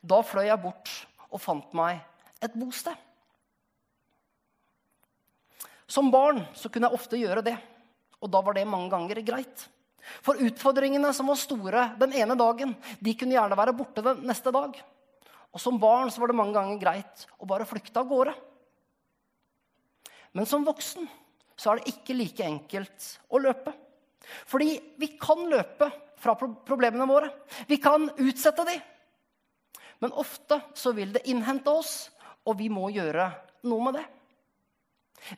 da 0.03 0.19
fløy 0.25 0.49
jeg 0.49 0.61
bort 0.61 0.91
og 1.31 1.41
fant 1.41 1.75
meg 1.77 2.01
et 2.43 2.55
bosted. 2.59 2.95
Som 5.87 6.11
barn 6.13 6.41
så 6.57 6.69
kunne 6.71 6.89
jeg 6.89 6.97
ofte 6.97 7.19
gjøre 7.19 7.43
det, 7.45 7.55
og 8.23 8.31
da 8.31 8.41
var 8.43 8.55
det 8.57 8.67
mange 8.67 8.91
ganger 8.91 9.21
greit. 9.25 9.67
For 10.23 10.39
utfordringene 10.43 11.11
som 11.15 11.29
var 11.31 11.39
store 11.39 11.83
den 11.99 12.15
ene 12.19 12.35
dagen, 12.39 12.73
de 12.99 13.13
kunne 13.15 13.35
gjerne 13.35 13.57
være 13.59 13.75
borte 13.77 14.03
den 14.03 14.23
neste 14.27 14.51
dag. 14.51 14.75
Og 15.53 15.61
som 15.61 15.77
barn 15.79 16.11
så 16.11 16.23
var 16.23 16.31
det 16.31 16.39
mange 16.39 16.55
ganger 16.57 16.81
greit 16.81 17.27
å 17.37 17.47
bare 17.47 17.67
flykte 17.69 18.01
av 18.01 18.09
gårde. 18.09 18.33
Men 20.33 20.49
som 20.49 20.65
voksen 20.65 21.07
så 21.55 21.71
er 21.71 21.79
det 21.79 21.93
ikke 21.93 22.17
like 22.17 22.47
enkelt 22.47 23.09
å 23.29 23.39
løpe. 23.43 23.75
Fordi 24.49 24.75
vi 24.99 25.11
kan 25.21 25.45
løpe 25.51 25.91
fra 26.19 26.33
problemene 26.39 27.05
våre. 27.07 27.29
Vi 27.69 27.77
kan 27.83 28.07
utsette 28.17 28.65
dem. 28.67 28.81
Men 30.03 30.11
ofte 30.19 30.59
så 30.75 30.91
vil 30.91 31.13
det 31.15 31.23
innhente 31.31 31.71
oss, 31.71 32.09
og 32.43 32.57
vi 32.59 32.67
må 32.67 32.89
gjøre 32.91 33.29
noe 33.71 33.85
med 33.87 33.95
det. 33.95 34.03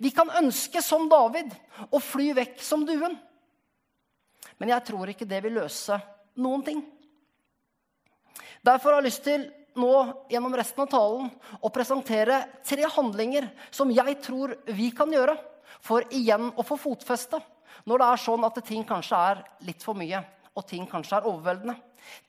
Vi 0.02 0.10
kan 0.10 0.32
ønske 0.40 0.82
som 0.82 1.06
David 1.12 1.52
å 1.94 2.02
fly 2.02 2.32
vekk 2.34 2.64
som 2.66 2.82
duen. 2.88 3.14
Men 4.58 4.72
jeg 4.74 4.88
tror 4.88 5.12
ikke 5.12 5.28
det 5.30 5.44
vil 5.46 5.60
løse 5.60 6.00
noen 6.42 6.64
ting. 6.66 6.82
Derfor 8.66 8.96
har 8.96 9.04
jeg 9.04 9.12
lyst 9.12 9.26
til 9.28 9.46
nå 9.78 9.94
gjennom 10.32 10.56
resten 10.58 10.82
av 10.82 10.90
talen 10.90 11.30
å 11.62 11.70
presentere 11.70 12.40
tre 12.66 12.88
handlinger 12.96 13.52
som 13.70 13.92
jeg 13.94 14.18
tror 14.26 14.56
vi 14.74 14.90
kan 14.96 15.14
gjøre 15.14 15.36
for 15.86 16.08
igjen 16.10 16.50
å 16.56 16.66
få 16.66 16.80
fotfeste 16.80 17.38
når 17.86 18.02
det 18.02 18.10
er 18.10 18.24
sånn 18.24 18.48
at 18.48 18.58
ting 18.66 18.88
kanskje 18.88 19.22
er 19.30 19.46
litt 19.68 19.86
for 19.86 20.00
mye 20.00 20.24
og 20.56 20.66
ting 20.66 20.88
kanskje 20.90 21.20
er 21.20 21.30
overveldende. 21.30 21.76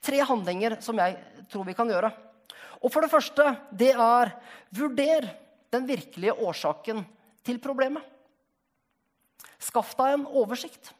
Tre 0.03 0.21
handlinger 0.29 0.77
som 0.83 0.99
jeg 0.99 1.15
tror 1.49 1.65
vi 1.65 1.75
kan 1.77 1.89
gjøre. 1.89 2.11
Og 2.81 2.91
for 2.93 3.03
det 3.03 3.11
første, 3.11 3.49
det 3.71 3.93
er 3.93 4.33
vurder 4.75 5.29
den 5.73 5.87
virkelige 5.87 6.35
årsaken 6.35 7.01
til 7.47 7.59
problemet. 7.63 8.03
Skaff 9.57 9.95
deg 9.97 10.13
en 10.13 10.27
oversikt. 10.37 10.93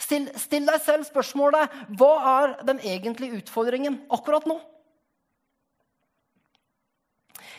Still, 0.00 0.30
still, 0.40 0.64
deg 0.68 0.80
selv 0.84 1.04
spørsmålet 1.08 1.72
hva 1.98 2.12
er 2.30 2.54
den 2.68 2.80
egentlige 2.80 3.42
utfordringen 3.42 3.98
akkurat 4.12 4.46
nå? 4.48 4.56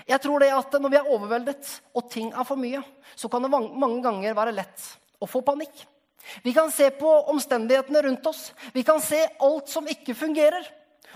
Jeg 0.08 0.24
tror 0.24 0.40
det 0.40 0.54
at 0.56 0.78
Når 0.80 0.90
vi 0.90 0.98
er 0.98 1.12
overveldet 1.12 1.70
og 1.94 2.10
ting 2.10 2.32
er 2.32 2.48
for 2.48 2.60
mye, 2.60 2.82
så 3.16 3.30
kan 3.30 3.44
det 3.44 3.52
mange 3.52 4.02
ganger 4.06 4.38
være 4.38 4.56
lett 4.56 4.88
å 5.20 5.28
få 5.30 5.44
panikk. 5.46 5.84
Vi 6.44 6.54
kan 6.56 6.72
se 6.72 6.90
på 6.96 7.10
omstendighetene 7.32 8.02
rundt 8.06 8.26
oss. 8.28 8.52
Vi 8.74 8.84
kan 8.88 9.02
se 9.04 9.20
alt 9.44 9.70
som 9.72 9.88
ikke 9.88 10.16
fungerer. 10.18 10.64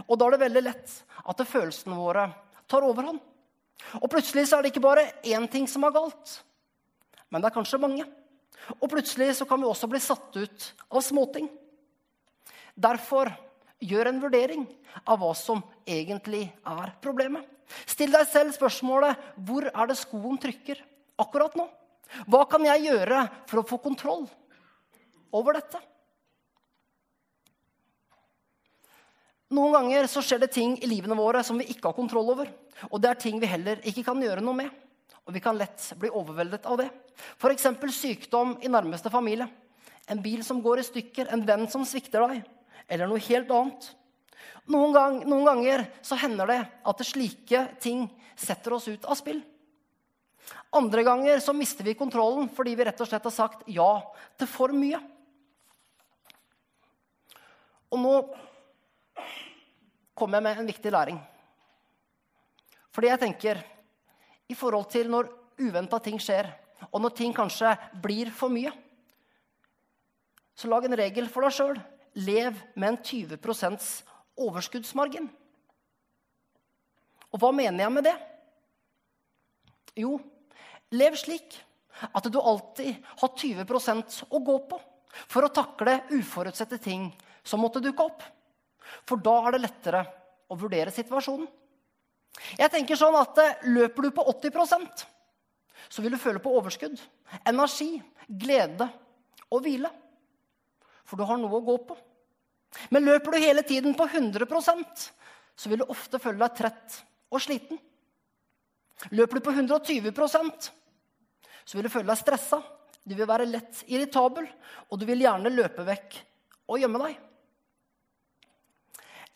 Og 0.07 0.17
da 0.17 0.27
er 0.27 0.35
det 0.35 0.45
veldig 0.45 0.63
lett 0.65 0.95
at 1.21 1.43
følelsene 1.47 1.97
våre 1.97 2.27
tar 2.71 2.85
overhånd. 2.87 3.19
Og 3.99 4.07
plutselig 4.11 4.47
så 4.47 4.57
er 4.57 4.63
det 4.63 4.73
ikke 4.73 4.83
bare 4.85 5.07
én 5.27 5.47
ting 5.51 5.67
som 5.69 5.83
er 5.87 5.95
galt, 5.95 6.35
men 7.31 7.41
det 7.41 7.49
er 7.49 7.55
kanskje 7.55 7.81
mange. 7.81 8.05
Og 8.77 8.87
plutselig 8.91 9.33
så 9.39 9.47
kan 9.49 9.59
vi 9.61 9.67
også 9.67 9.89
bli 9.89 9.99
satt 10.03 10.35
ut 10.37 10.67
av 10.91 11.01
småting. 11.03 11.47
Derfor 12.77 13.31
gjør 13.81 14.11
en 14.11 14.21
vurdering 14.21 14.67
av 15.03 15.19
hva 15.21 15.31
som 15.37 15.63
egentlig 15.87 16.45
er 16.67 16.93
problemet. 17.03 17.47
Still 17.89 18.13
deg 18.13 18.27
selv 18.29 18.55
spørsmålet 18.55 19.31
hvor 19.47 19.67
er 19.71 19.89
det 19.89 19.97
skoen 19.99 20.39
trykker 20.41 20.81
akkurat 21.21 21.55
nå? 21.57 21.65
Hva 22.27 22.43
kan 22.51 22.65
jeg 22.67 22.89
gjøre 22.89 23.23
for 23.49 23.61
å 23.61 23.67
få 23.67 23.79
kontroll 23.81 24.27
over 25.35 25.57
dette? 25.57 25.79
Noen 29.51 29.73
ganger 29.75 30.07
så 30.07 30.23
skjer 30.23 30.39
det 30.45 30.53
ting 30.55 30.77
i 30.79 30.87
livene 30.87 31.17
våre 31.17 31.41
som 31.43 31.57
vi 31.59 31.67
ikke 31.73 31.89
har 31.89 31.97
kontroll 31.97 32.29
over. 32.31 32.51
Og 32.89 33.01
det 33.03 33.09
er 33.11 33.19
ting 33.19 33.39
vi 33.41 33.49
heller 33.51 33.81
ikke 33.87 34.05
kan 34.07 34.21
gjøre 34.23 34.43
noe 34.43 34.55
med. 34.61 34.69
Og 35.27 35.35
vi 35.35 35.41
kan 35.43 35.57
lett 35.59 35.83
bli 35.99 36.09
overveldet 36.09 36.65
av 36.71 36.79
det. 36.79 36.87
F.eks. 37.37 37.67
sykdom 37.93 38.55
i 38.63 38.71
nærmeste 38.71 39.11
familie. 39.11 39.49
En 40.09 40.21
bil 40.23 40.41
som 40.43 40.61
går 40.63 40.81
i 40.81 40.85
stykker, 40.87 41.29
en 41.29 41.43
venn 41.45 41.67
som 41.71 41.83
svikter 41.85 42.23
deg, 42.25 42.45
eller 42.87 43.11
noe 43.11 43.21
helt 43.27 43.51
annet. 43.53 43.91
Noen, 44.71 44.93
gang, 44.95 45.19
noen 45.27 45.45
ganger 45.45 45.83
så 46.05 46.17
hender 46.19 46.49
det 46.49 46.59
at 46.63 47.01
det 47.01 47.07
slike 47.07 47.65
ting 47.83 48.07
setter 48.39 48.75
oss 48.77 48.87
ut 48.87 49.05
av 49.05 49.19
spill. 49.19 49.41
Andre 50.71 51.03
ganger 51.03 51.41
så 51.43 51.53
mister 51.53 51.85
vi 51.85 51.97
kontrollen 51.99 52.47
fordi 52.55 52.77
vi 52.79 52.87
rett 52.87 53.01
og 53.03 53.09
slett 53.09 53.27
har 53.27 53.35
sagt 53.35 53.67
ja 53.69 53.91
til 54.39 54.49
for 54.49 54.73
mye. 54.75 54.99
Og 57.91 57.99
nå 57.99 58.15
kommer 60.15 60.37
jeg 60.37 60.45
med 60.45 60.61
en 60.61 60.69
viktig 60.69 60.91
læring. 60.93 61.19
Fordi 62.91 63.07
jeg 63.07 63.21
tenker 63.21 63.61
i 64.51 64.57
forhold 64.57 64.89
til 64.91 65.09
når 65.11 65.29
uventa 65.61 65.99
ting 66.03 66.19
skjer, 66.21 66.49
og 66.91 67.01
når 67.01 67.13
ting 67.15 67.33
kanskje 67.35 67.75
blir 68.01 68.31
for 68.33 68.49
mye 68.49 68.71
Så 70.57 70.67
lag 70.67 70.85
en 70.85 70.97
regel 70.97 71.29
for 71.29 71.45
deg 71.45 71.53
sjøl. 71.55 71.77
Lev 72.21 72.57
med 72.75 72.89
en 72.89 72.97
20% 72.97 73.85
overskuddsmargin. 74.37 75.29
Og 77.31 77.39
hva 77.39 77.51
mener 77.55 77.85
jeg 77.85 77.93
med 77.95 78.05
det? 78.05 78.15
Jo, 80.03 80.17
lev 80.91 81.15
slik 81.17 81.55
at 82.11 82.27
du 82.27 82.37
alltid 82.39 82.99
har 83.21 83.31
20% 83.31 84.19
å 84.29 84.43
gå 84.43 84.57
på 84.69 84.79
for 85.31 85.47
å 85.47 85.53
takle 85.53 86.01
uforutsette 86.11 86.79
ting 86.83 87.09
som 87.43 87.63
måtte 87.63 87.81
dukke 87.83 88.05
opp. 88.05 88.21
For 89.07 89.21
da 89.21 89.37
er 89.45 89.55
det 89.55 89.63
lettere 89.65 90.03
å 90.51 90.57
vurdere 90.59 90.93
situasjonen. 90.93 91.47
Jeg 92.57 92.71
tenker 92.71 92.99
sånn 92.99 93.17
at 93.19 93.39
eh, 93.43 93.65
Løper 93.71 94.07
du 94.07 94.13
på 94.15 94.25
80% 94.31 95.07
så 95.91 96.03
vil 96.03 96.13
du 96.13 96.21
føle 96.21 96.39
på 96.39 96.51
overskudd, 96.55 96.99
energi, 97.49 97.97
glede 98.29 98.85
og 99.51 99.63
hvile. 99.65 99.89
For 101.03 101.19
du 101.19 101.25
har 101.27 101.39
noe 101.41 101.57
å 101.57 101.65
gå 101.65 101.75
på. 101.89 101.97
Men 102.95 103.03
løper 103.03 103.35
du 103.35 103.43
hele 103.43 103.63
tiden 103.67 103.97
på 103.97 104.07
100% 104.07 105.07
så 105.61 105.71
vil 105.71 105.81
du 105.81 105.89
ofte 105.91 106.21
føle 106.21 106.39
deg 106.39 106.55
trett 106.55 106.99
og 107.33 107.43
sliten. 107.43 107.79
Løper 109.11 109.41
du 109.41 109.47
på 109.49 109.55
120% 109.57 110.69
så 111.65 111.77
vil 111.77 111.87
du 111.87 111.91
føle 111.91 112.09
deg 112.09 112.19
stressa. 112.21 112.61
Du 113.03 113.15
vil 113.17 113.27
være 113.27 113.49
lett 113.49 113.81
irritabel, 113.89 114.45
og 114.93 114.99
du 115.01 115.07
vil 115.09 115.23
gjerne 115.23 115.51
løpe 115.53 115.85
vekk 115.87 116.17
og 116.69 116.81
gjemme 116.81 117.01
deg. 117.01 117.17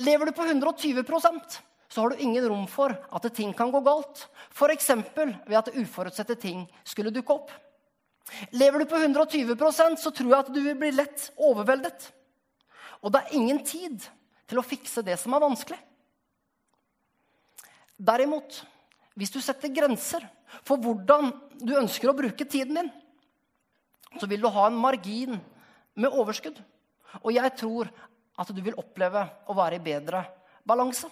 Lever 0.04 0.26
du 0.26 0.36
på 0.36 0.44
120% 0.44 1.62
så 1.88 2.02
har 2.02 2.10
du 2.10 2.24
ingen 2.24 2.50
rom 2.50 2.66
for 2.68 2.92
at 2.92 3.28
ting 3.36 3.54
kan 3.56 3.72
gå 3.72 3.80
galt. 3.86 4.26
F.eks. 4.52 4.90
ved 5.46 5.56
at 5.56 5.72
uforutsette 5.72 6.36
ting 6.36 6.66
skulle 6.84 7.14
dukke 7.14 7.38
opp. 7.38 7.54
Lever 8.52 8.84
du 8.84 8.90
på 8.90 9.00
120% 9.00 10.02
så 10.02 10.12
tror 10.12 10.32
jeg 10.32 10.40
at 10.40 10.52
du 10.52 10.60
vil 10.66 10.78
bli 10.80 10.92
lett 10.92 11.30
overveldet. 11.38 12.10
Og 13.00 13.14
det 13.14 13.22
er 13.22 13.38
ingen 13.38 13.62
tid 13.64 14.04
til 14.50 14.60
å 14.60 14.66
fikse 14.66 15.06
det 15.06 15.16
som 15.22 15.38
er 15.38 15.46
vanskelig. 15.46 15.80
Derimot, 17.96 18.60
hvis 19.16 19.32
du 19.32 19.40
setter 19.40 19.72
grenser 19.72 20.26
for 20.68 20.82
hvordan 20.82 21.32
du 21.62 21.78
ønsker 21.80 22.12
å 22.12 22.18
bruke 22.18 22.48
tiden 22.50 22.82
din, 22.82 22.92
så 24.20 24.28
vil 24.28 24.44
du 24.44 24.52
ha 24.52 24.68
en 24.68 24.80
margin 24.80 25.38
med 25.96 26.12
overskudd. 26.12 26.58
Og 27.24 27.32
jeg 27.36 27.56
tror 27.56 27.92
at 28.36 28.52
du 28.52 28.62
vil 28.64 28.78
oppleve 28.80 29.22
å 29.48 29.56
være 29.56 29.80
i 29.80 29.84
bedre 29.84 30.24
balanse. 30.68 31.08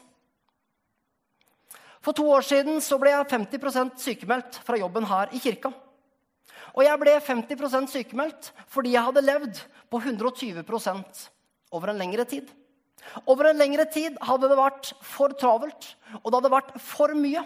For 2.04 2.16
to 2.16 2.26
år 2.36 2.44
siden 2.44 2.82
så 2.84 2.98
ble 3.00 3.14
jeg 3.14 3.30
50% 3.32 4.02
sykemeldt 4.04 4.60
fra 4.66 4.80
jobben 4.80 5.08
her 5.08 5.32
i 5.32 5.40
kirka. 5.40 5.72
Og 6.74 6.84
jeg 6.84 7.00
ble 7.00 7.14
50% 7.22 7.94
sykemeldt 7.94 8.52
fordi 8.72 8.96
jeg 8.96 9.08
hadde 9.08 9.24
levd 9.24 9.62
på 9.94 10.02
120% 10.02 11.24
over 11.74 11.94
en 11.94 12.02
lengre 12.02 12.26
tid. 12.28 12.50
Over 13.30 13.52
en 13.52 13.60
lengre 13.60 13.86
tid 13.92 14.18
hadde 14.24 14.50
det 14.50 14.58
vært 14.58 14.94
for 15.06 15.36
travelt, 15.40 15.94
og 16.22 16.28
det 16.28 16.40
hadde 16.40 16.54
vært 16.54 16.76
for 16.82 17.14
mye. 17.18 17.44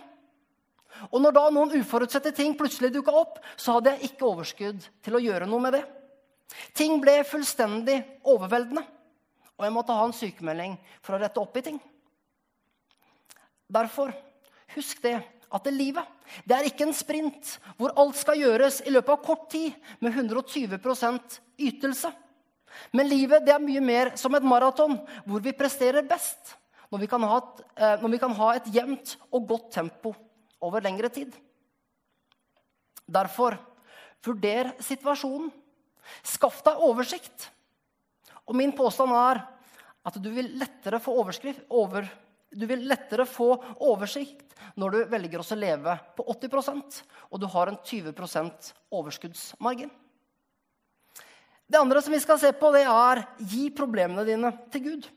Og 1.11 1.21
når 1.21 1.35
da 1.35 1.45
noen 1.53 1.73
uforutsette 1.77 2.33
ting 2.33 2.55
plutselig 2.57 2.91
dukka 2.95 3.13
opp, 3.13 3.39
så 3.59 3.77
hadde 3.77 3.93
jeg 3.93 4.11
ikke 4.11 4.29
overskudd 4.31 4.85
til 5.05 5.17
å 5.17 5.21
gjøre 5.21 5.49
noe 5.49 5.61
med 5.65 5.77
det. 5.77 5.83
Ting 6.77 6.97
ble 7.03 7.19
fullstendig 7.27 7.99
overveldende 8.25 8.85
og 9.57 9.65
jeg 9.65 9.73
måtte 9.73 9.95
ha 9.97 10.05
en 10.05 10.15
sykemelding 10.15 10.77
for 11.01 11.17
å 11.17 11.21
rette 11.21 11.41
opp 11.41 11.57
i 11.57 11.65
ting. 11.65 11.79
Derfor, 13.67 14.13
husk 14.75 15.01
det 15.03 15.17
at 15.47 15.63
det 15.63 15.73
livet 15.75 16.15
det 16.47 16.57
er 16.57 16.67
ikke 16.67 16.85
en 16.87 16.95
sprint 16.95 17.53
hvor 17.79 17.93
alt 17.99 18.17
skal 18.19 18.39
gjøres 18.39 18.81
i 18.85 18.91
løpet 18.91 19.13
av 19.15 19.23
kort 19.23 19.47
tid 19.51 19.75
med 20.03 20.13
120% 20.13 21.39
ytelse. 21.69 22.11
Men 22.91 23.09
livet 23.09 23.45
det 23.47 23.55
er 23.55 23.63
mye 23.63 23.81
mer 23.83 24.13
som 24.19 24.35
et 24.37 24.45
maraton 24.45 24.97
hvor 25.25 25.43
vi 25.43 25.55
presterer 25.55 26.05
best 26.07 26.55
når 26.91 27.03
vi 27.03 27.09
ha 27.11 27.37
et, 27.37 27.63
eh, 27.75 27.95
når 28.01 28.13
vi 28.13 28.19
kan 28.21 28.35
ha 28.37 28.53
et 28.55 28.67
jevnt 28.71 29.17
og 29.31 29.47
godt 29.47 29.71
tempo 29.75 30.13
over 30.63 30.83
lengre 30.83 31.09
tid. 31.09 31.33
Derfor, 33.07 33.57
vurder 34.23 34.73
situasjonen. 34.83 35.51
Skaff 36.23 36.61
deg 36.63 36.83
oversikt. 36.83 37.49
Og 38.47 38.55
min 38.55 38.73
påstand 38.75 39.13
er 39.15 39.43
at 40.07 40.17
du 40.23 40.29
vil 40.31 40.53
lettere 40.59 41.01
få, 41.03 41.17
over, 41.19 42.07
vil 42.55 42.87
lettere 42.87 43.27
få 43.27 43.49
oversikt 43.83 44.55
når 44.79 44.93
du 44.93 44.99
velger 45.11 45.43
å 45.43 45.57
leve 45.59 45.97
på 46.15 46.25
80% 46.31 47.01
og 47.29 47.41
du 47.41 47.47
har 47.51 47.71
en 47.71 47.79
20% 47.83 48.71
overskuddsmargin. 48.95 49.91
Det 51.67 51.79
andre 51.79 52.01
som 52.01 52.15
vi 52.15 52.23
skal 52.23 52.39
se 52.39 52.53
på, 52.55 52.71
det 52.71 52.85
er 52.87 53.25
gi 53.43 53.67
problemene 53.75 54.23
dine 54.27 54.53
til 54.71 54.85
Gud. 54.85 55.09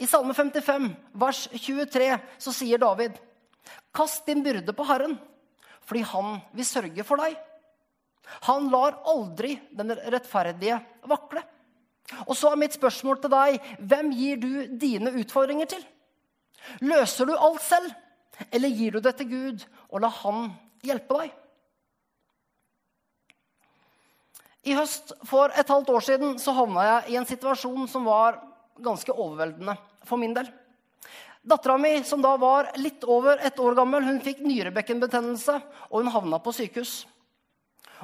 I 0.00 0.06
Salme 0.08 0.32
55, 0.36 0.86
vers 1.18 1.40
23, 1.50 2.06
så 2.40 2.54
sier 2.54 2.80
David.: 2.80 3.18
Kast 3.92 4.24
din 4.30 4.44
byrde 4.46 4.72
på 4.72 4.86
Herren, 4.86 5.18
fordi 5.82 6.04
han 6.06 6.38
vil 6.54 6.68
sørge 6.68 7.04
for 7.04 7.20
deg. 7.20 7.34
Han 8.48 8.68
lar 8.72 9.00
aldri 9.08 9.56
den 9.76 9.92
rettferdige 10.12 10.78
vakle. 11.08 11.42
Og 12.26 12.34
så 12.38 12.50
er 12.50 12.60
mitt 12.60 12.74
spørsmål 12.74 13.20
til 13.22 13.32
deg 13.32 13.58
hvem 13.78 14.10
gir 14.16 14.40
du 14.42 14.52
dine 14.80 15.12
utfordringer 15.22 15.70
til? 15.70 15.82
Løser 16.84 17.28
du 17.28 17.36
alt 17.36 17.62
selv, 17.64 17.92
eller 18.50 18.72
gir 18.74 18.96
du 18.96 19.04
det 19.04 19.14
til 19.18 19.30
Gud 19.30 19.66
og 19.90 20.02
la 20.04 20.10
Han 20.22 20.50
hjelpe 20.86 21.20
deg? 21.22 21.36
I 24.68 24.76
høst 24.76 25.14
for 25.24 25.52
et 25.56 25.70
halvt 25.72 25.90
år 25.94 26.04
siden 26.04 26.34
så 26.40 26.52
havna 26.52 26.84
jeg 26.84 27.14
i 27.14 27.20
en 27.20 27.28
situasjon 27.28 27.86
som 27.88 28.04
var 28.04 28.42
ganske 28.80 29.12
overveldende 29.12 29.76
for 30.04 30.20
min 30.20 30.34
del. 30.36 30.50
Dattera 31.40 31.78
mi, 31.80 31.94
som 32.04 32.20
da 32.20 32.34
var 32.36 32.68
litt 32.76 33.04
over 33.08 33.40
ett 33.40 33.58
år 33.60 33.78
gammel, 33.78 34.04
hun 34.04 34.20
fikk 34.20 34.42
nyrebekkenbetennelse, 34.44 35.54
og 35.88 36.02
hun 36.02 36.12
havna 36.12 36.40
på 36.44 36.52
sykehus. 36.52 37.06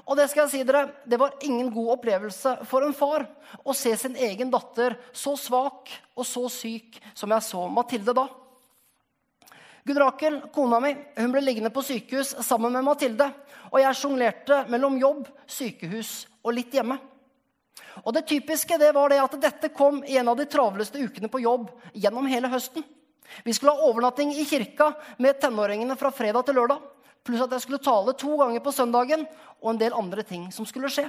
Og 0.04 0.16
det 0.18 0.26
skal 0.28 0.44
jeg 0.44 0.52
si 0.52 0.64
dere, 0.68 0.90
det 1.08 1.18
var 1.20 1.38
ingen 1.46 1.70
god 1.72 1.94
opplevelse 1.96 2.52
for 2.68 2.84
en 2.84 2.96
far 2.96 3.24
å 3.64 3.74
se 3.76 3.94
sin 3.96 4.16
egen 4.28 4.50
datter 4.52 4.98
så 5.16 5.32
svak 5.40 5.92
og 6.14 6.26
så 6.28 6.44
syk 6.52 7.00
som 7.16 7.32
jeg 7.32 7.46
så 7.46 7.64
Mathilde 7.72 8.12
da. 8.16 8.26
Gud 9.86 9.98
Rakel, 10.02 10.40
kona 10.52 10.80
mi, 10.82 10.92
hun 11.16 11.32
ble 11.32 11.40
liggende 11.46 11.70
på 11.70 11.84
sykehus 11.86 12.34
sammen 12.42 12.74
med 12.74 12.84
Mathilde. 12.84 13.28
Og 13.70 13.78
jeg 13.78 13.98
sjonglerte 13.98 14.64
mellom 14.72 14.96
jobb, 14.98 15.28
sykehus 15.46 16.24
og 16.42 16.56
litt 16.56 16.74
hjemme. 16.74 16.98
Og 18.02 18.10
det 18.16 18.26
typiske 18.26 18.78
det 18.82 18.90
var 18.96 19.12
det 19.12 19.20
at 19.22 19.38
dette 19.40 19.70
kom 19.74 20.02
i 20.04 20.18
en 20.18 20.32
av 20.32 20.36
de 20.38 20.48
travleste 20.50 20.98
ukene 20.98 21.30
på 21.30 21.40
jobb 21.44 21.70
gjennom 21.94 22.26
hele 22.26 22.50
høsten. 22.50 22.82
Vi 23.46 23.54
skulle 23.54 23.76
ha 23.78 23.86
overnatting 23.86 24.34
i 24.34 24.44
kirka 24.46 24.92
med 25.22 25.38
tenåringene 25.40 25.96
fra 25.98 26.10
fredag 26.14 26.46
til 26.46 26.58
lørdag. 26.58 26.82
Pluss 27.26 27.42
at 27.42 27.54
jeg 27.56 27.64
skulle 27.64 27.82
tale 27.82 28.14
to 28.18 28.36
ganger 28.38 28.62
på 28.62 28.74
søndagen 28.74 29.24
og 29.58 29.72
en 29.72 29.80
del 29.80 29.96
andre 29.96 30.22
ting 30.26 30.46
som 30.54 30.68
skulle 30.68 30.90
skje. 30.92 31.08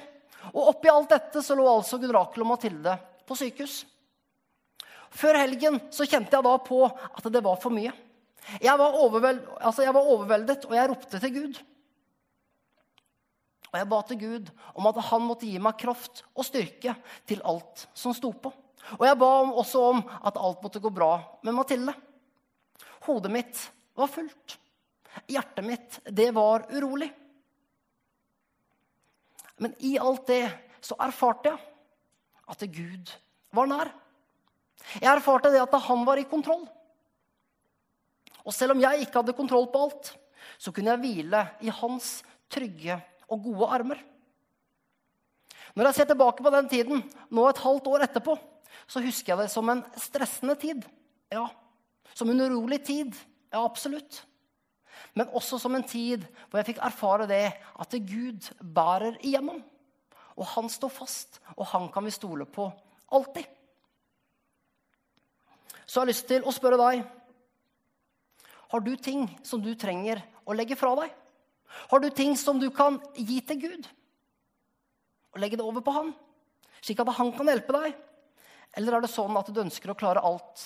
Og 0.54 0.72
oppi 0.72 0.90
alt 0.90 1.12
dette 1.12 1.44
så 1.44 1.56
lå 1.58 1.66
altså 1.70 2.00
Gud 2.02 2.14
Rakel 2.16 2.46
og 2.46 2.52
Mathilde 2.54 2.96
på 3.28 3.38
sykehus. 3.38 3.84
Før 5.14 5.40
helgen 5.40 5.80
så 5.94 6.08
kjente 6.08 6.36
jeg 6.36 6.46
da 6.46 6.58
på 6.62 6.84
at 6.88 7.32
det 7.32 7.44
var 7.46 7.60
for 7.62 7.74
mye. 7.74 7.94
Jeg 8.64 8.80
var, 8.80 8.96
altså 9.60 9.84
jeg 9.84 9.94
var 9.96 10.08
overveldet, 10.08 10.66
og 10.70 10.76
jeg 10.78 10.90
ropte 10.90 11.20
til 11.20 11.34
Gud. 11.36 11.58
Og 13.68 13.80
jeg 13.82 13.90
ba 13.92 14.00
til 14.08 14.20
Gud 14.22 14.52
om 14.80 14.88
at 14.88 15.02
han 15.10 15.26
måtte 15.28 15.50
gi 15.50 15.58
meg 15.60 15.80
kraft 15.80 16.24
og 16.34 16.48
styrke 16.48 16.96
til 17.28 17.44
alt 17.44 17.88
som 17.98 18.16
sto 18.16 18.32
på. 18.32 18.54
Og 18.96 19.04
jeg 19.04 19.20
ba 19.20 19.32
også 19.52 19.82
om 19.92 20.00
at 20.24 20.40
alt 20.40 20.64
måtte 20.64 20.80
gå 20.80 20.92
bra 20.94 21.18
med 21.44 21.58
Mathilde. 21.58 21.92
Hodet 23.08 23.34
mitt 23.34 23.60
var 23.98 24.12
fullt. 24.12 24.56
Hjertet 25.26 25.66
mitt, 25.66 26.00
det 26.06 26.30
var 26.36 26.68
urolig. 26.70 27.10
Men 29.58 29.74
i 29.80 29.98
alt 29.98 30.28
det 30.30 30.44
så 30.86 30.98
erfarte 31.02 31.52
jeg 31.52 31.62
at 32.48 32.66
Gud 32.72 33.14
var 33.56 33.70
nær. 33.70 33.92
Jeg 35.02 35.10
erfarte 35.10 35.52
det 35.52 35.64
at 35.64 35.74
han 35.88 36.06
var 36.08 36.22
i 36.22 36.28
kontroll. 36.30 36.64
Og 38.46 38.56
selv 38.56 38.76
om 38.76 38.84
jeg 38.84 39.04
ikke 39.04 39.20
hadde 39.20 39.36
kontroll 39.36 39.68
på 39.72 39.88
alt, 39.88 40.14
så 40.62 40.72
kunne 40.72 40.94
jeg 40.94 41.04
hvile 41.04 41.42
i 41.66 41.74
hans 41.74 42.22
trygge 42.54 43.00
og 43.28 43.42
gode 43.50 43.72
armer. 43.76 44.00
Når 45.76 45.90
jeg 45.90 45.98
ser 45.98 46.08
tilbake 46.14 46.46
på 46.46 46.54
den 46.54 46.70
tiden, 46.72 47.04
nå 47.30 47.50
et 47.50 47.60
halvt 47.62 47.90
år 47.92 48.06
etterpå, 48.08 48.38
så 48.88 49.04
husker 49.04 49.34
jeg 49.34 49.44
det 49.44 49.52
som 49.52 49.68
en 49.70 49.84
stressende 50.00 50.56
tid. 50.62 50.86
Ja. 51.34 51.50
Som 52.16 52.32
en 52.32 52.46
urolig 52.46 52.80
tid. 52.88 53.12
Ja, 53.52 53.66
absolutt 53.66 54.22
men 55.18 55.30
også 55.36 55.60
som 55.62 55.76
en 55.78 55.86
tid 55.86 56.26
hvor 56.48 56.60
jeg 56.60 56.72
fikk 56.72 56.82
erfare 56.86 57.28
det 57.30 57.46
at 57.54 57.98
Gud 58.08 58.50
bærer 58.62 59.18
igjennom. 59.22 59.62
Og 60.38 60.46
han 60.54 60.70
står 60.70 60.94
fast, 60.94 61.40
og 61.56 61.66
han 61.74 61.88
kan 61.94 62.06
vi 62.06 62.14
stole 62.14 62.46
på 62.46 62.70
alltid. 63.14 63.46
Så 65.88 66.00
jeg 66.00 66.04
har 66.04 66.12
lyst 66.12 66.28
til 66.30 66.44
å 66.44 66.52
spørre 66.52 66.80
deg 66.82 67.06
Har 68.68 68.84
du 68.84 68.92
ting 69.00 69.24
som 69.48 69.62
du 69.64 69.72
trenger 69.80 70.20
å 70.44 70.56
legge 70.56 70.76
fra 70.76 70.92
deg? 71.00 71.14
Har 71.92 72.04
du 72.04 72.10
ting 72.12 72.36
som 72.40 72.60
du 72.60 72.68
kan 72.76 73.00
gi 73.16 73.40
til 73.48 73.62
Gud? 73.62 73.88
Og 75.34 75.40
legge 75.40 75.60
det 75.60 75.66
over 75.66 75.84
på 75.86 75.94
han, 75.96 76.12
slik 76.82 77.00
at 77.04 77.16
han 77.16 77.32
kan 77.36 77.48
hjelpe 77.48 77.76
deg? 77.76 77.96
Eller 78.78 78.98
er 78.98 79.04
det 79.04 79.12
sånn 79.12 79.38
at 79.40 79.50
du 79.52 79.62
ønsker 79.64 79.94
å 79.94 79.98
klare 79.98 80.24
alt 80.26 80.64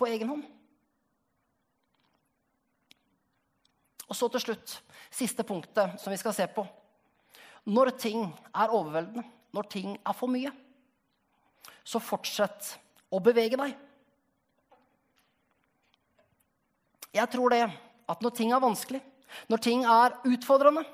på 0.00 0.08
egen 0.08 0.32
hånd? 0.32 0.46
Og 4.12 4.16
så 4.18 4.28
til 4.28 4.42
slutt, 4.44 4.74
siste 5.08 5.44
punktet 5.48 5.96
som 6.00 6.12
vi 6.12 6.18
skal 6.20 6.34
se 6.36 6.44
på. 6.52 6.66
Når 7.72 7.94
ting 7.96 8.26
er 8.52 8.74
overveldende, 8.74 9.24
når 9.56 9.68
ting 9.72 9.94
er 9.96 10.16
for 10.16 10.28
mye, 10.28 10.52
så 11.80 12.00
fortsett 12.02 12.74
å 13.08 13.20
bevege 13.24 13.56
deg. 13.56 13.72
Jeg 17.12 17.28
tror 17.32 17.56
det 17.56 17.64
at 18.12 18.24
når 18.24 18.36
ting 18.36 18.52
er 18.52 18.60
vanskelig, 18.60 19.00
når 19.48 19.64
ting 19.64 19.84
er 19.88 20.18
utfordrende, 20.28 20.84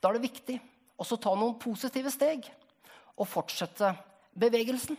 da 0.00 0.08
er 0.08 0.16
det 0.16 0.24
viktig 0.24 0.56
også 1.00 1.18
å 1.18 1.22
ta 1.26 1.36
noen 1.36 1.58
positive 1.60 2.12
steg 2.12 2.48
og 3.20 3.28
fortsette 3.28 3.92
bevegelsen. 4.40 4.96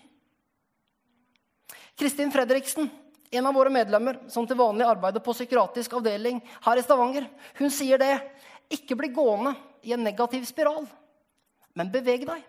Kristin 1.97 2.33
Fredriksen 2.33 2.89
en 3.31 3.47
av 3.47 3.55
våre 3.55 3.71
medlemmer 3.71 4.19
som 4.31 4.47
til 4.47 4.59
vanlig 4.59 4.85
arbeider 4.87 5.23
på 5.23 5.33
psykiatrisk 5.35 5.93
avdeling 5.95 6.41
her 6.65 6.79
i 6.79 6.83
Stavanger, 6.83 7.27
hun 7.59 7.71
sier 7.71 8.01
det. 8.01 8.13
Ikke 8.71 8.97
bli 8.99 9.11
gående 9.15 9.53
i 9.87 9.93
en 9.95 10.03
negativ 10.03 10.43
spiral, 10.47 10.83
men 11.75 11.91
beveg 11.91 12.25
deg. 12.27 12.43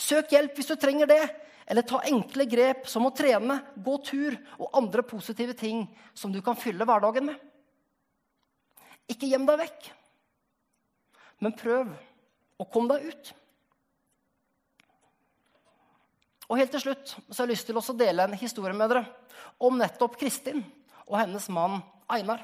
Søk 0.00 0.32
hjelp 0.34 0.58
hvis 0.58 0.70
du 0.72 0.76
trenger 0.80 1.10
det, 1.10 1.22
eller 1.70 1.86
ta 1.86 2.00
enkle 2.04 2.46
grep 2.50 2.88
som 2.90 3.06
å 3.06 3.12
trene, 3.14 3.60
gå 3.76 3.94
tur 4.04 4.36
og 4.58 4.74
andre 4.76 5.04
positive 5.06 5.54
ting 5.58 5.86
som 6.14 6.32
du 6.32 6.40
kan 6.44 6.58
fylle 6.58 6.86
hverdagen 6.88 7.30
med. 7.30 7.38
Ikke 9.10 9.28
gjem 9.30 9.46
deg 9.46 9.62
vekk, 9.62 9.88
men 11.44 11.56
prøv 11.56 11.90
å 12.60 12.66
komme 12.72 12.96
deg 12.96 13.12
ut. 13.12 13.32
Og 16.48 16.58
helt 16.60 16.72
til 16.74 16.82
slutt 16.82 17.14
så 17.14 17.38
har 17.40 17.46
jeg 17.46 17.54
lyst 17.54 17.68
til 17.68 17.78
å 17.80 17.96
dele 17.96 18.26
en 18.26 18.36
historie 18.38 18.76
med 18.76 18.92
dere 18.92 19.04
om 19.62 19.78
nettopp 19.78 20.18
Kristin 20.20 20.60
og 21.06 21.18
hennes 21.20 21.48
mann 21.52 21.80
Einar. 22.10 22.42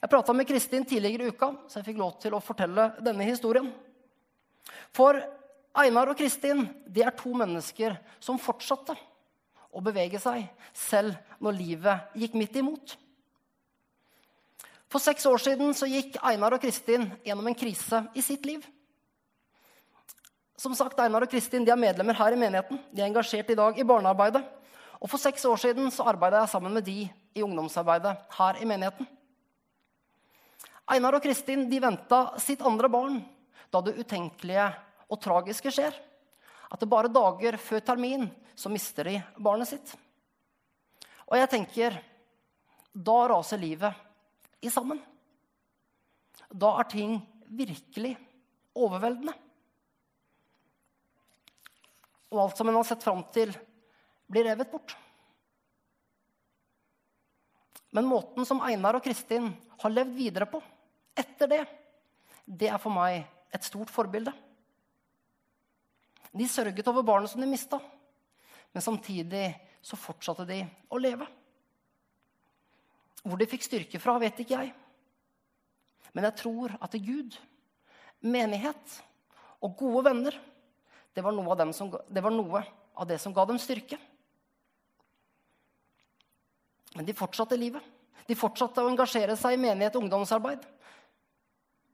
Jeg 0.00 0.10
prata 0.10 0.34
med 0.34 0.48
Kristin 0.48 0.86
tidligere 0.88 1.28
i 1.28 1.32
uka, 1.32 1.52
så 1.68 1.80
jeg 1.80 1.90
fikk 1.90 2.00
lov 2.00 2.16
til 2.22 2.34
å 2.34 2.42
fortelle 2.42 2.90
denne 3.04 3.26
historien. 3.28 3.68
For 4.94 5.18
Einar 5.78 6.10
og 6.12 6.18
Kristin 6.18 6.66
de 6.86 7.04
er 7.04 7.14
to 7.16 7.32
mennesker 7.36 7.96
som 8.20 8.40
fortsatte 8.40 8.96
å 9.72 9.80
bevege 9.84 10.20
seg 10.20 10.44
selv 10.76 11.16
når 11.40 11.56
livet 11.56 12.18
gikk 12.20 12.36
midt 12.36 12.58
imot. 12.60 12.96
For 14.92 15.00
seks 15.00 15.24
år 15.28 15.40
siden 15.40 15.72
så 15.76 15.88
gikk 15.88 16.18
Einar 16.20 16.52
og 16.52 16.60
Kristin 16.60 17.06
gjennom 17.24 17.48
en 17.48 17.56
krise 17.56 18.02
i 18.12 18.24
sitt 18.24 18.44
liv. 18.44 18.64
Som 20.58 20.74
sagt, 20.76 20.98
Einar 21.00 21.24
og 21.24 21.30
Kristin 21.32 21.64
de 21.64 21.72
er 21.72 21.80
medlemmer 21.80 22.16
her 22.16 22.34
i 22.34 22.38
menigheten. 22.38 22.80
De 22.92 23.00
er 23.00 23.08
engasjert 23.08 23.50
i 23.50 23.56
dag 23.58 23.78
i 23.78 23.86
barnearbeidet. 23.88 24.42
Og 25.02 25.10
For 25.10 25.18
seks 25.18 25.44
år 25.48 25.58
siden 25.58 25.90
så 25.90 26.06
arbeidet 26.06 26.44
jeg 26.44 26.52
sammen 26.52 26.76
med 26.76 26.84
de 26.86 27.08
i 27.08 27.42
ungdomsarbeidet 27.42 28.14
her 28.36 28.60
i 28.60 28.68
menigheten. 28.68 29.08
Einar 30.92 31.16
og 31.16 31.24
Kristin 31.24 31.64
de 31.70 31.80
venta 31.82 32.24
sitt 32.42 32.62
andre 32.66 32.90
barn 32.92 33.18
da 33.72 33.80
det 33.80 33.96
utenkelige 33.98 34.68
og 35.08 35.20
tragiske 35.22 35.72
skjer. 35.72 35.96
At 36.72 36.80
det 36.80 36.90
bare 36.90 37.10
dager 37.12 37.58
før 37.60 37.82
termin 37.84 38.28
så 38.54 38.70
mister 38.72 39.08
de 39.08 39.18
barnet 39.40 39.70
sitt. 39.70 39.94
Og 41.26 41.38
jeg 41.40 41.50
tenker 41.50 41.96
da 42.92 43.18
raser 43.32 43.60
livet 43.60 43.96
i 44.62 44.70
sammen. 44.70 45.00
Da 46.52 46.76
er 46.78 46.90
ting 46.92 47.16
virkelig 47.48 48.12
overveldende 48.76 49.34
og 52.32 52.40
alt 52.46 52.58
som 52.58 52.68
en 52.68 52.78
har 52.80 52.86
sett 52.88 53.04
fram 53.04 53.22
til, 53.34 53.52
blir 54.26 54.48
revet 54.48 54.70
bort. 54.72 54.94
Men 57.92 58.08
måten 58.08 58.48
som 58.48 58.62
Einar 58.64 58.96
og 58.96 59.04
Kristin 59.04 59.50
har 59.82 59.92
levd 59.92 60.14
videre 60.16 60.48
på 60.48 60.62
etter 61.18 61.50
det, 61.50 61.60
det 62.48 62.70
er 62.72 62.80
for 62.80 62.94
meg 62.94 63.20
et 63.52 63.66
stort 63.66 63.92
forbilde. 63.92 64.32
De 66.32 66.48
sørget 66.48 66.88
over 66.88 67.04
barnet 67.04 67.28
som 67.28 67.42
de 67.44 67.50
mista, 67.50 67.76
men 68.72 68.84
samtidig 68.84 69.50
så 69.84 69.98
fortsatte 70.00 70.46
de 70.48 70.62
å 70.88 71.00
leve. 71.00 71.26
Hvor 73.22 73.36
de 73.38 73.50
fikk 73.50 73.66
styrke 73.66 74.00
fra, 74.00 74.16
vet 74.22 74.40
ikke 74.40 74.56
jeg. 74.56 74.72
Men 76.16 76.26
jeg 76.30 76.38
tror 76.40 76.72
at 76.80 76.96
Gud, 76.96 77.36
menighet 78.24 78.96
og 79.62 79.76
gode 79.76 80.06
venner 80.08 80.40
det 81.12 81.22
var, 81.24 81.34
noe 81.36 81.72
som, 81.76 81.90
det 82.08 82.22
var 82.24 82.32
noe 82.32 82.62
av 82.94 83.08
det 83.08 83.18
som 83.20 83.34
ga 83.36 83.44
dem 83.48 83.58
styrke. 83.60 83.98
Men 86.96 87.08
de 87.08 87.16
fortsatte 87.16 87.56
livet. 87.56 87.82
De 88.28 88.36
fortsatte 88.38 88.82
å 88.82 88.90
engasjere 88.90 89.36
seg 89.36 89.56
i 89.56 89.60
menighet 89.60 89.96
og 89.96 90.06
ungdomsarbeid. 90.06 90.64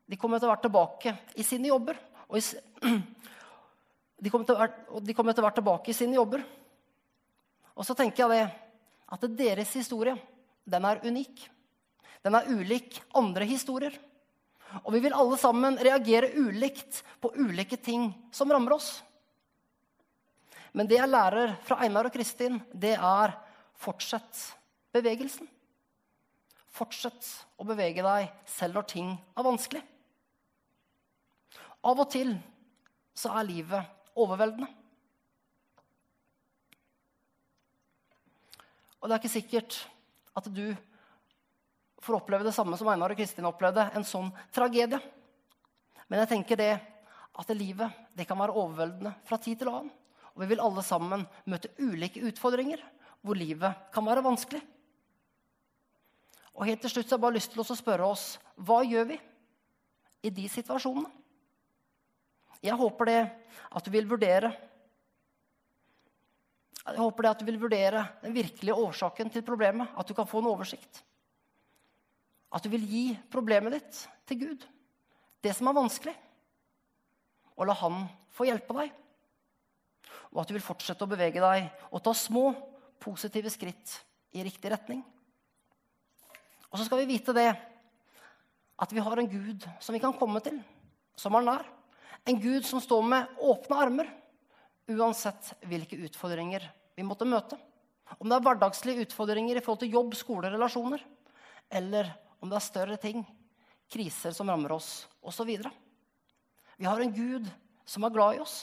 de 0.08 0.16
kommer 0.16 0.38
etter 0.38 0.48
hvert 0.48 0.62
tilbake 0.64 1.16
i 1.36 1.44
sine 1.44 1.68
jobber. 1.68 1.98
Og, 2.28 2.38
i, 2.38 2.94
de 4.22 4.30
kommer 4.30 4.58
hvert, 4.60 4.78
og 4.88 5.02
de 5.04 5.14
kom 5.14 5.28
etter 5.28 5.44
hvert 5.44 5.58
tilbake 5.60 5.90
i 5.90 5.96
sine 5.96 6.16
jobber. 6.16 6.44
Og 7.76 7.86
så 7.86 7.94
tenker 7.94 8.24
jeg 8.24 8.30
det, 8.34 8.46
at 9.08 9.26
deres 9.38 9.72
historie, 9.76 10.16
den 10.68 10.84
er 10.84 11.02
unik. 11.04 11.46
Den 12.24 12.34
er 12.34 12.48
ulik 12.50 12.98
andre 13.16 13.46
historier. 13.48 13.94
Og 14.84 14.92
vi 14.92 15.00
vil 15.04 15.16
alle 15.16 15.38
sammen 15.40 15.78
reagere 15.80 16.34
ulikt 16.36 17.02
på 17.22 17.30
ulike 17.38 17.78
ting 17.80 18.10
som 18.34 18.50
rammer 18.52 18.76
oss. 18.76 18.98
Men 20.72 20.88
det 20.88 20.98
jeg 20.98 21.10
lærer 21.10 21.54
fra 21.66 21.80
Einar 21.84 22.08
og 22.08 22.14
Kristin, 22.14 22.58
det 22.72 22.94
er 22.96 23.34
fortsett 23.78 24.42
bevegelsen. 24.94 25.48
Fortsett 26.74 27.28
å 27.58 27.66
bevege 27.66 28.04
deg 28.04 28.28
selv 28.48 28.78
når 28.78 28.88
ting 28.92 29.14
er 29.16 29.46
vanskelig. 29.46 29.82
Av 31.88 31.98
og 31.98 32.10
til 32.12 32.34
så 33.18 33.32
er 33.38 33.48
livet 33.48 34.18
overveldende. 34.18 34.68
Og 38.98 39.06
det 39.06 39.14
er 39.14 39.22
ikke 39.22 39.36
sikkert 39.38 39.78
at 40.38 40.48
du 40.50 40.66
får 42.02 42.18
oppleve 42.18 42.46
det 42.46 42.54
samme 42.54 42.78
som 42.78 42.90
Einar 42.90 43.14
og 43.14 43.18
Kristin 43.18 43.46
opplevde, 43.46 43.88
en 43.94 44.06
sånn 44.06 44.30
tragedie. 44.54 45.00
Men 46.08 46.22
jeg 46.22 46.30
tenker 46.34 46.58
det 46.58 46.72
at 47.38 47.54
livet 47.54 47.94
det 48.16 48.26
kan 48.26 48.38
være 48.38 48.54
overveldende 48.58 49.14
fra 49.28 49.38
tid 49.42 49.60
til 49.60 49.70
annen. 49.70 49.90
Og 50.38 50.44
vi 50.44 50.52
vil 50.52 50.62
alle 50.62 50.84
sammen 50.86 51.24
møte 51.50 51.72
ulike 51.82 52.22
utfordringer 52.30 52.78
hvor 53.26 53.34
livet 53.34 53.88
kan 53.90 54.06
være 54.06 54.22
vanskelig. 54.22 54.60
Og 56.54 56.66
helt 56.68 56.84
til 56.84 56.92
slutt 56.92 57.10
så 57.10 57.16
har 57.16 57.18
jeg 57.18 57.24
bare 57.26 57.36
lyst 57.40 57.50
til 57.50 57.64
å 57.64 57.66
spørre 57.74 58.06
oss 58.06 58.28
hva 58.54 58.84
gjør 58.86 59.10
vi 59.10 59.18
i 60.22 60.30
de 60.34 60.46
situasjonene? 60.50 61.10
Jeg 62.62 62.78
håper 62.78 63.10
det 63.10 63.18
at 63.26 63.84
du 63.86 63.90
vil 63.94 64.06
vurdere 64.10 64.54
jeg 66.88 67.02
håper 67.02 67.26
det 67.26 67.30
at 67.30 67.42
du 67.42 67.44
vil 67.44 67.58
vurdere 67.60 68.04
den 68.22 68.32
virkelige 68.32 68.76
årsaken 68.86 69.28
til 69.34 69.42
problemet. 69.44 69.90
At 69.92 70.08
du 70.08 70.14
kan 70.16 70.28
få 70.28 70.40
en 70.40 70.48
oversikt. 70.48 71.02
At 72.48 72.64
du 72.64 72.70
vil 72.72 72.86
gi 72.88 73.02
problemet 73.28 73.74
ditt 73.76 73.98
til 74.30 74.40
Gud, 74.40 74.64
det 75.44 75.52
som 75.56 75.68
er 75.68 75.76
vanskelig, 75.76 76.14
og 77.58 77.68
la 77.68 77.76
Han 77.76 78.06
få 78.32 78.46
hjelpe 78.48 78.76
deg. 78.78 78.94
Og 80.34 80.42
at 80.42 80.50
du 80.50 80.56
vil 80.56 80.64
fortsette 80.64 81.04
å 81.04 81.10
bevege 81.10 81.42
deg 81.42 81.68
og 81.90 82.02
ta 82.04 82.14
små, 82.16 82.50
positive 82.98 83.50
skritt 83.52 83.94
i 84.34 84.42
riktig 84.44 84.70
retning. 84.72 85.02
Og 86.68 86.76
så 86.78 86.84
skal 86.84 87.02
vi 87.02 87.14
vite 87.14 87.34
det 87.36 87.48
at 88.78 88.92
vi 88.94 89.02
har 89.02 89.18
en 89.18 89.30
Gud 89.30 89.64
som 89.82 89.96
vi 89.96 90.02
kan 90.02 90.14
komme 90.18 90.42
til, 90.44 90.58
som 91.18 91.34
er 91.38 91.46
nær. 91.46 91.64
En 92.28 92.38
Gud 92.40 92.66
som 92.66 92.82
står 92.82 93.06
med 93.06 93.40
åpne 93.42 93.78
armer 93.78 94.10
uansett 94.88 95.54
hvilke 95.68 95.98
utfordringer 96.08 96.64
vi 96.96 97.06
måtte 97.06 97.28
møte. 97.28 97.58
Om 98.16 98.28
det 98.28 98.38
er 98.38 98.44
hverdagslige 98.46 99.04
utfordringer 99.06 99.58
i 99.58 99.62
forhold 99.64 99.82
til 99.82 99.92
jobb, 99.92 100.14
skole, 100.16 100.50
relasjoner, 100.52 101.02
eller 101.68 102.08
om 102.40 102.48
det 102.48 102.56
er 102.56 102.64
større 102.64 102.96
ting, 103.00 103.24
kriser 103.92 104.32
som 104.36 104.48
rammer 104.48 104.72
oss, 104.76 105.06
osv. 105.20 105.50
Vi 106.78 106.88
har 106.88 107.02
en 107.02 107.14
Gud 107.14 107.48
som 107.88 108.04
er 108.04 108.14
glad 108.14 108.38
i 108.38 108.42
oss. 108.44 108.62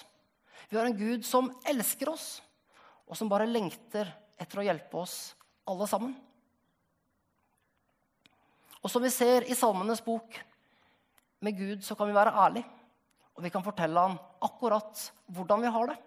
Vi 0.70 0.78
har 0.78 0.88
en 0.88 0.98
Gud 0.98 1.26
som 1.26 1.52
elsker 1.68 2.10
oss, 2.12 2.42
og 3.06 3.18
som 3.18 3.30
bare 3.30 3.48
lengter 3.50 4.10
etter 4.42 4.62
å 4.62 4.66
hjelpe 4.66 5.02
oss 5.02 5.36
alle 5.70 5.88
sammen. 5.90 6.16
Og 8.82 8.92
som 8.92 9.02
vi 9.02 9.12
ser 9.14 9.48
i 9.50 9.58
Salmenes 9.58 10.04
bok, 10.06 10.38
med 11.46 11.58
Gud 11.58 11.84
så 11.86 11.98
kan 11.98 12.10
vi 12.10 12.18
være 12.18 12.34
ærlige. 12.46 12.70
Og 13.36 13.44
vi 13.44 13.52
kan 13.52 13.66
fortelle 13.66 14.00
ham 14.00 14.16
akkurat 14.46 15.02
hvordan 15.36 15.66
vi 15.66 15.74
har 15.76 15.92
det. 15.92 15.98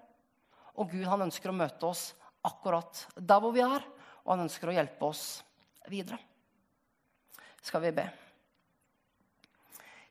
Og 0.78 0.94
Gud 0.94 1.04
han 1.10 1.26
ønsker 1.26 1.52
å 1.52 1.58
møte 1.58 1.90
oss 1.90 2.08
akkurat 2.46 3.04
der 3.18 3.42
hvor 3.42 3.52
vi 3.54 3.62
er, 3.66 3.84
og 4.24 4.32
han 4.32 4.46
ønsker 4.46 4.70
å 4.70 4.78
hjelpe 4.78 5.10
oss 5.10 5.26
videre 5.90 6.18
skal 7.68 7.82
vi 7.84 7.92
be. 7.92 8.06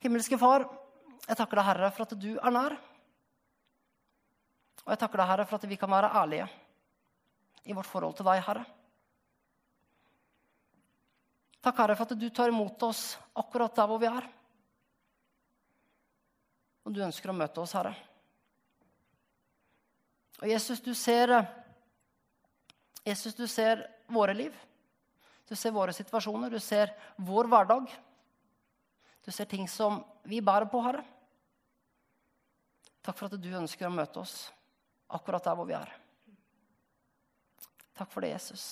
Himmelske 0.03 0.37
Far, 0.39 0.67
jeg 1.25 1.37
takker 1.39 1.59
deg, 1.59 1.67
Herre, 1.71 1.91
for 1.93 2.05
at 2.05 2.15
du 2.19 2.31
er 2.37 2.53
nær. 2.53 2.77
Og 4.87 4.93
jeg 4.93 5.01
takker 5.01 5.19
deg, 5.19 5.27
Herre, 5.27 5.45
for 5.49 5.59
at 5.59 5.67
vi 5.67 5.75
kan 5.75 5.91
være 5.91 6.13
ærlige 6.15 6.45
i 7.67 7.73
vårt 7.75 7.89
forhold 7.89 8.13
til 8.15 8.23
deg, 8.23 8.39
Herre. 8.45 8.61
Takk, 11.59 11.81
Herre, 11.81 11.97
for 11.99 12.07
at 12.07 12.21
du 12.21 12.29
tar 12.31 12.53
imot 12.53 12.85
oss 12.87 13.01
akkurat 13.35 13.75
der 13.75 13.91
hvor 13.91 13.99
vi 13.99 14.07
er. 14.07 14.29
Og 16.87 16.95
du 16.95 17.03
ønsker 17.03 17.33
å 17.33 17.35
møte 17.35 17.59
oss, 17.59 17.75
Herre. 17.75 17.91
Og 20.39 20.47
Jesus, 20.47 20.79
du 20.79 20.93
ser 20.95 21.35
Jesus, 23.03 23.35
du 23.35 23.43
ser 23.43 23.83
våre 24.07 24.39
liv. 24.39 24.55
Du 25.51 25.55
ser 25.55 25.75
våre 25.75 25.91
situasjoner, 25.95 26.47
du 26.47 26.63
ser 26.63 26.95
vår 27.27 27.51
hverdag. 27.51 27.91
Du 29.27 29.35
ser 29.35 29.51
ting 29.51 29.67
som 29.67 29.99
vi 30.23 30.39
bærer 30.39 30.71
på, 30.71 30.79
Herre. 30.87 31.03
Takk 33.03 33.19
for 33.19 33.27
at 33.27 33.43
du 33.43 33.51
ønsker 33.51 33.91
å 33.91 33.91
møte 33.91 34.23
oss 34.23 34.45
akkurat 35.07 35.43
der 35.43 35.55
hvor 35.55 35.67
vi 35.67 35.75
er. 35.77 35.93
Takk 37.97 38.11
for 38.11 38.21
det, 38.21 38.33
Jesus. 38.35 38.65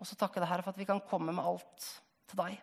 Og 0.00 0.06
så 0.08 0.16
takker 0.18 0.40
jeg 0.40 0.44
deg, 0.44 0.50
Herre, 0.52 0.64
for 0.64 0.74
at 0.74 0.80
vi 0.80 0.86
kan 0.88 1.02
komme 1.08 1.32
med 1.32 1.44
alt 1.44 1.90
til 2.28 2.40
deg. 2.40 2.56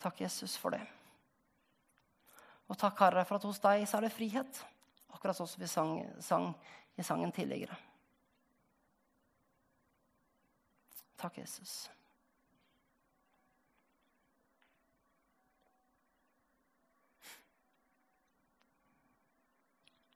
Takk, 0.00 0.20
Jesus, 0.24 0.56
for 0.56 0.72
det. 0.74 0.82
Og 2.70 2.78
takk, 2.78 2.98
Herre, 3.02 3.24
for 3.28 3.36
at 3.36 3.46
hos 3.48 3.60
deg 3.62 3.84
så 3.88 3.98
er 3.98 4.06
det 4.06 4.14
frihet. 4.14 4.64
Akkurat 5.10 5.36
sånn 5.36 5.50
som 5.50 5.62
vi 5.62 5.68
sang, 5.68 5.96
sang 6.22 6.52
i 6.96 7.04
sangen 7.04 7.34
tidligere. 7.34 7.76
Takk, 11.20 11.42
Jesus. 11.42 11.90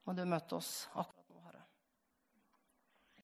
Må 0.04 0.12
du 0.12 0.24
møtte 0.28 0.58
oss 0.58 0.86
akkurat 0.92 1.23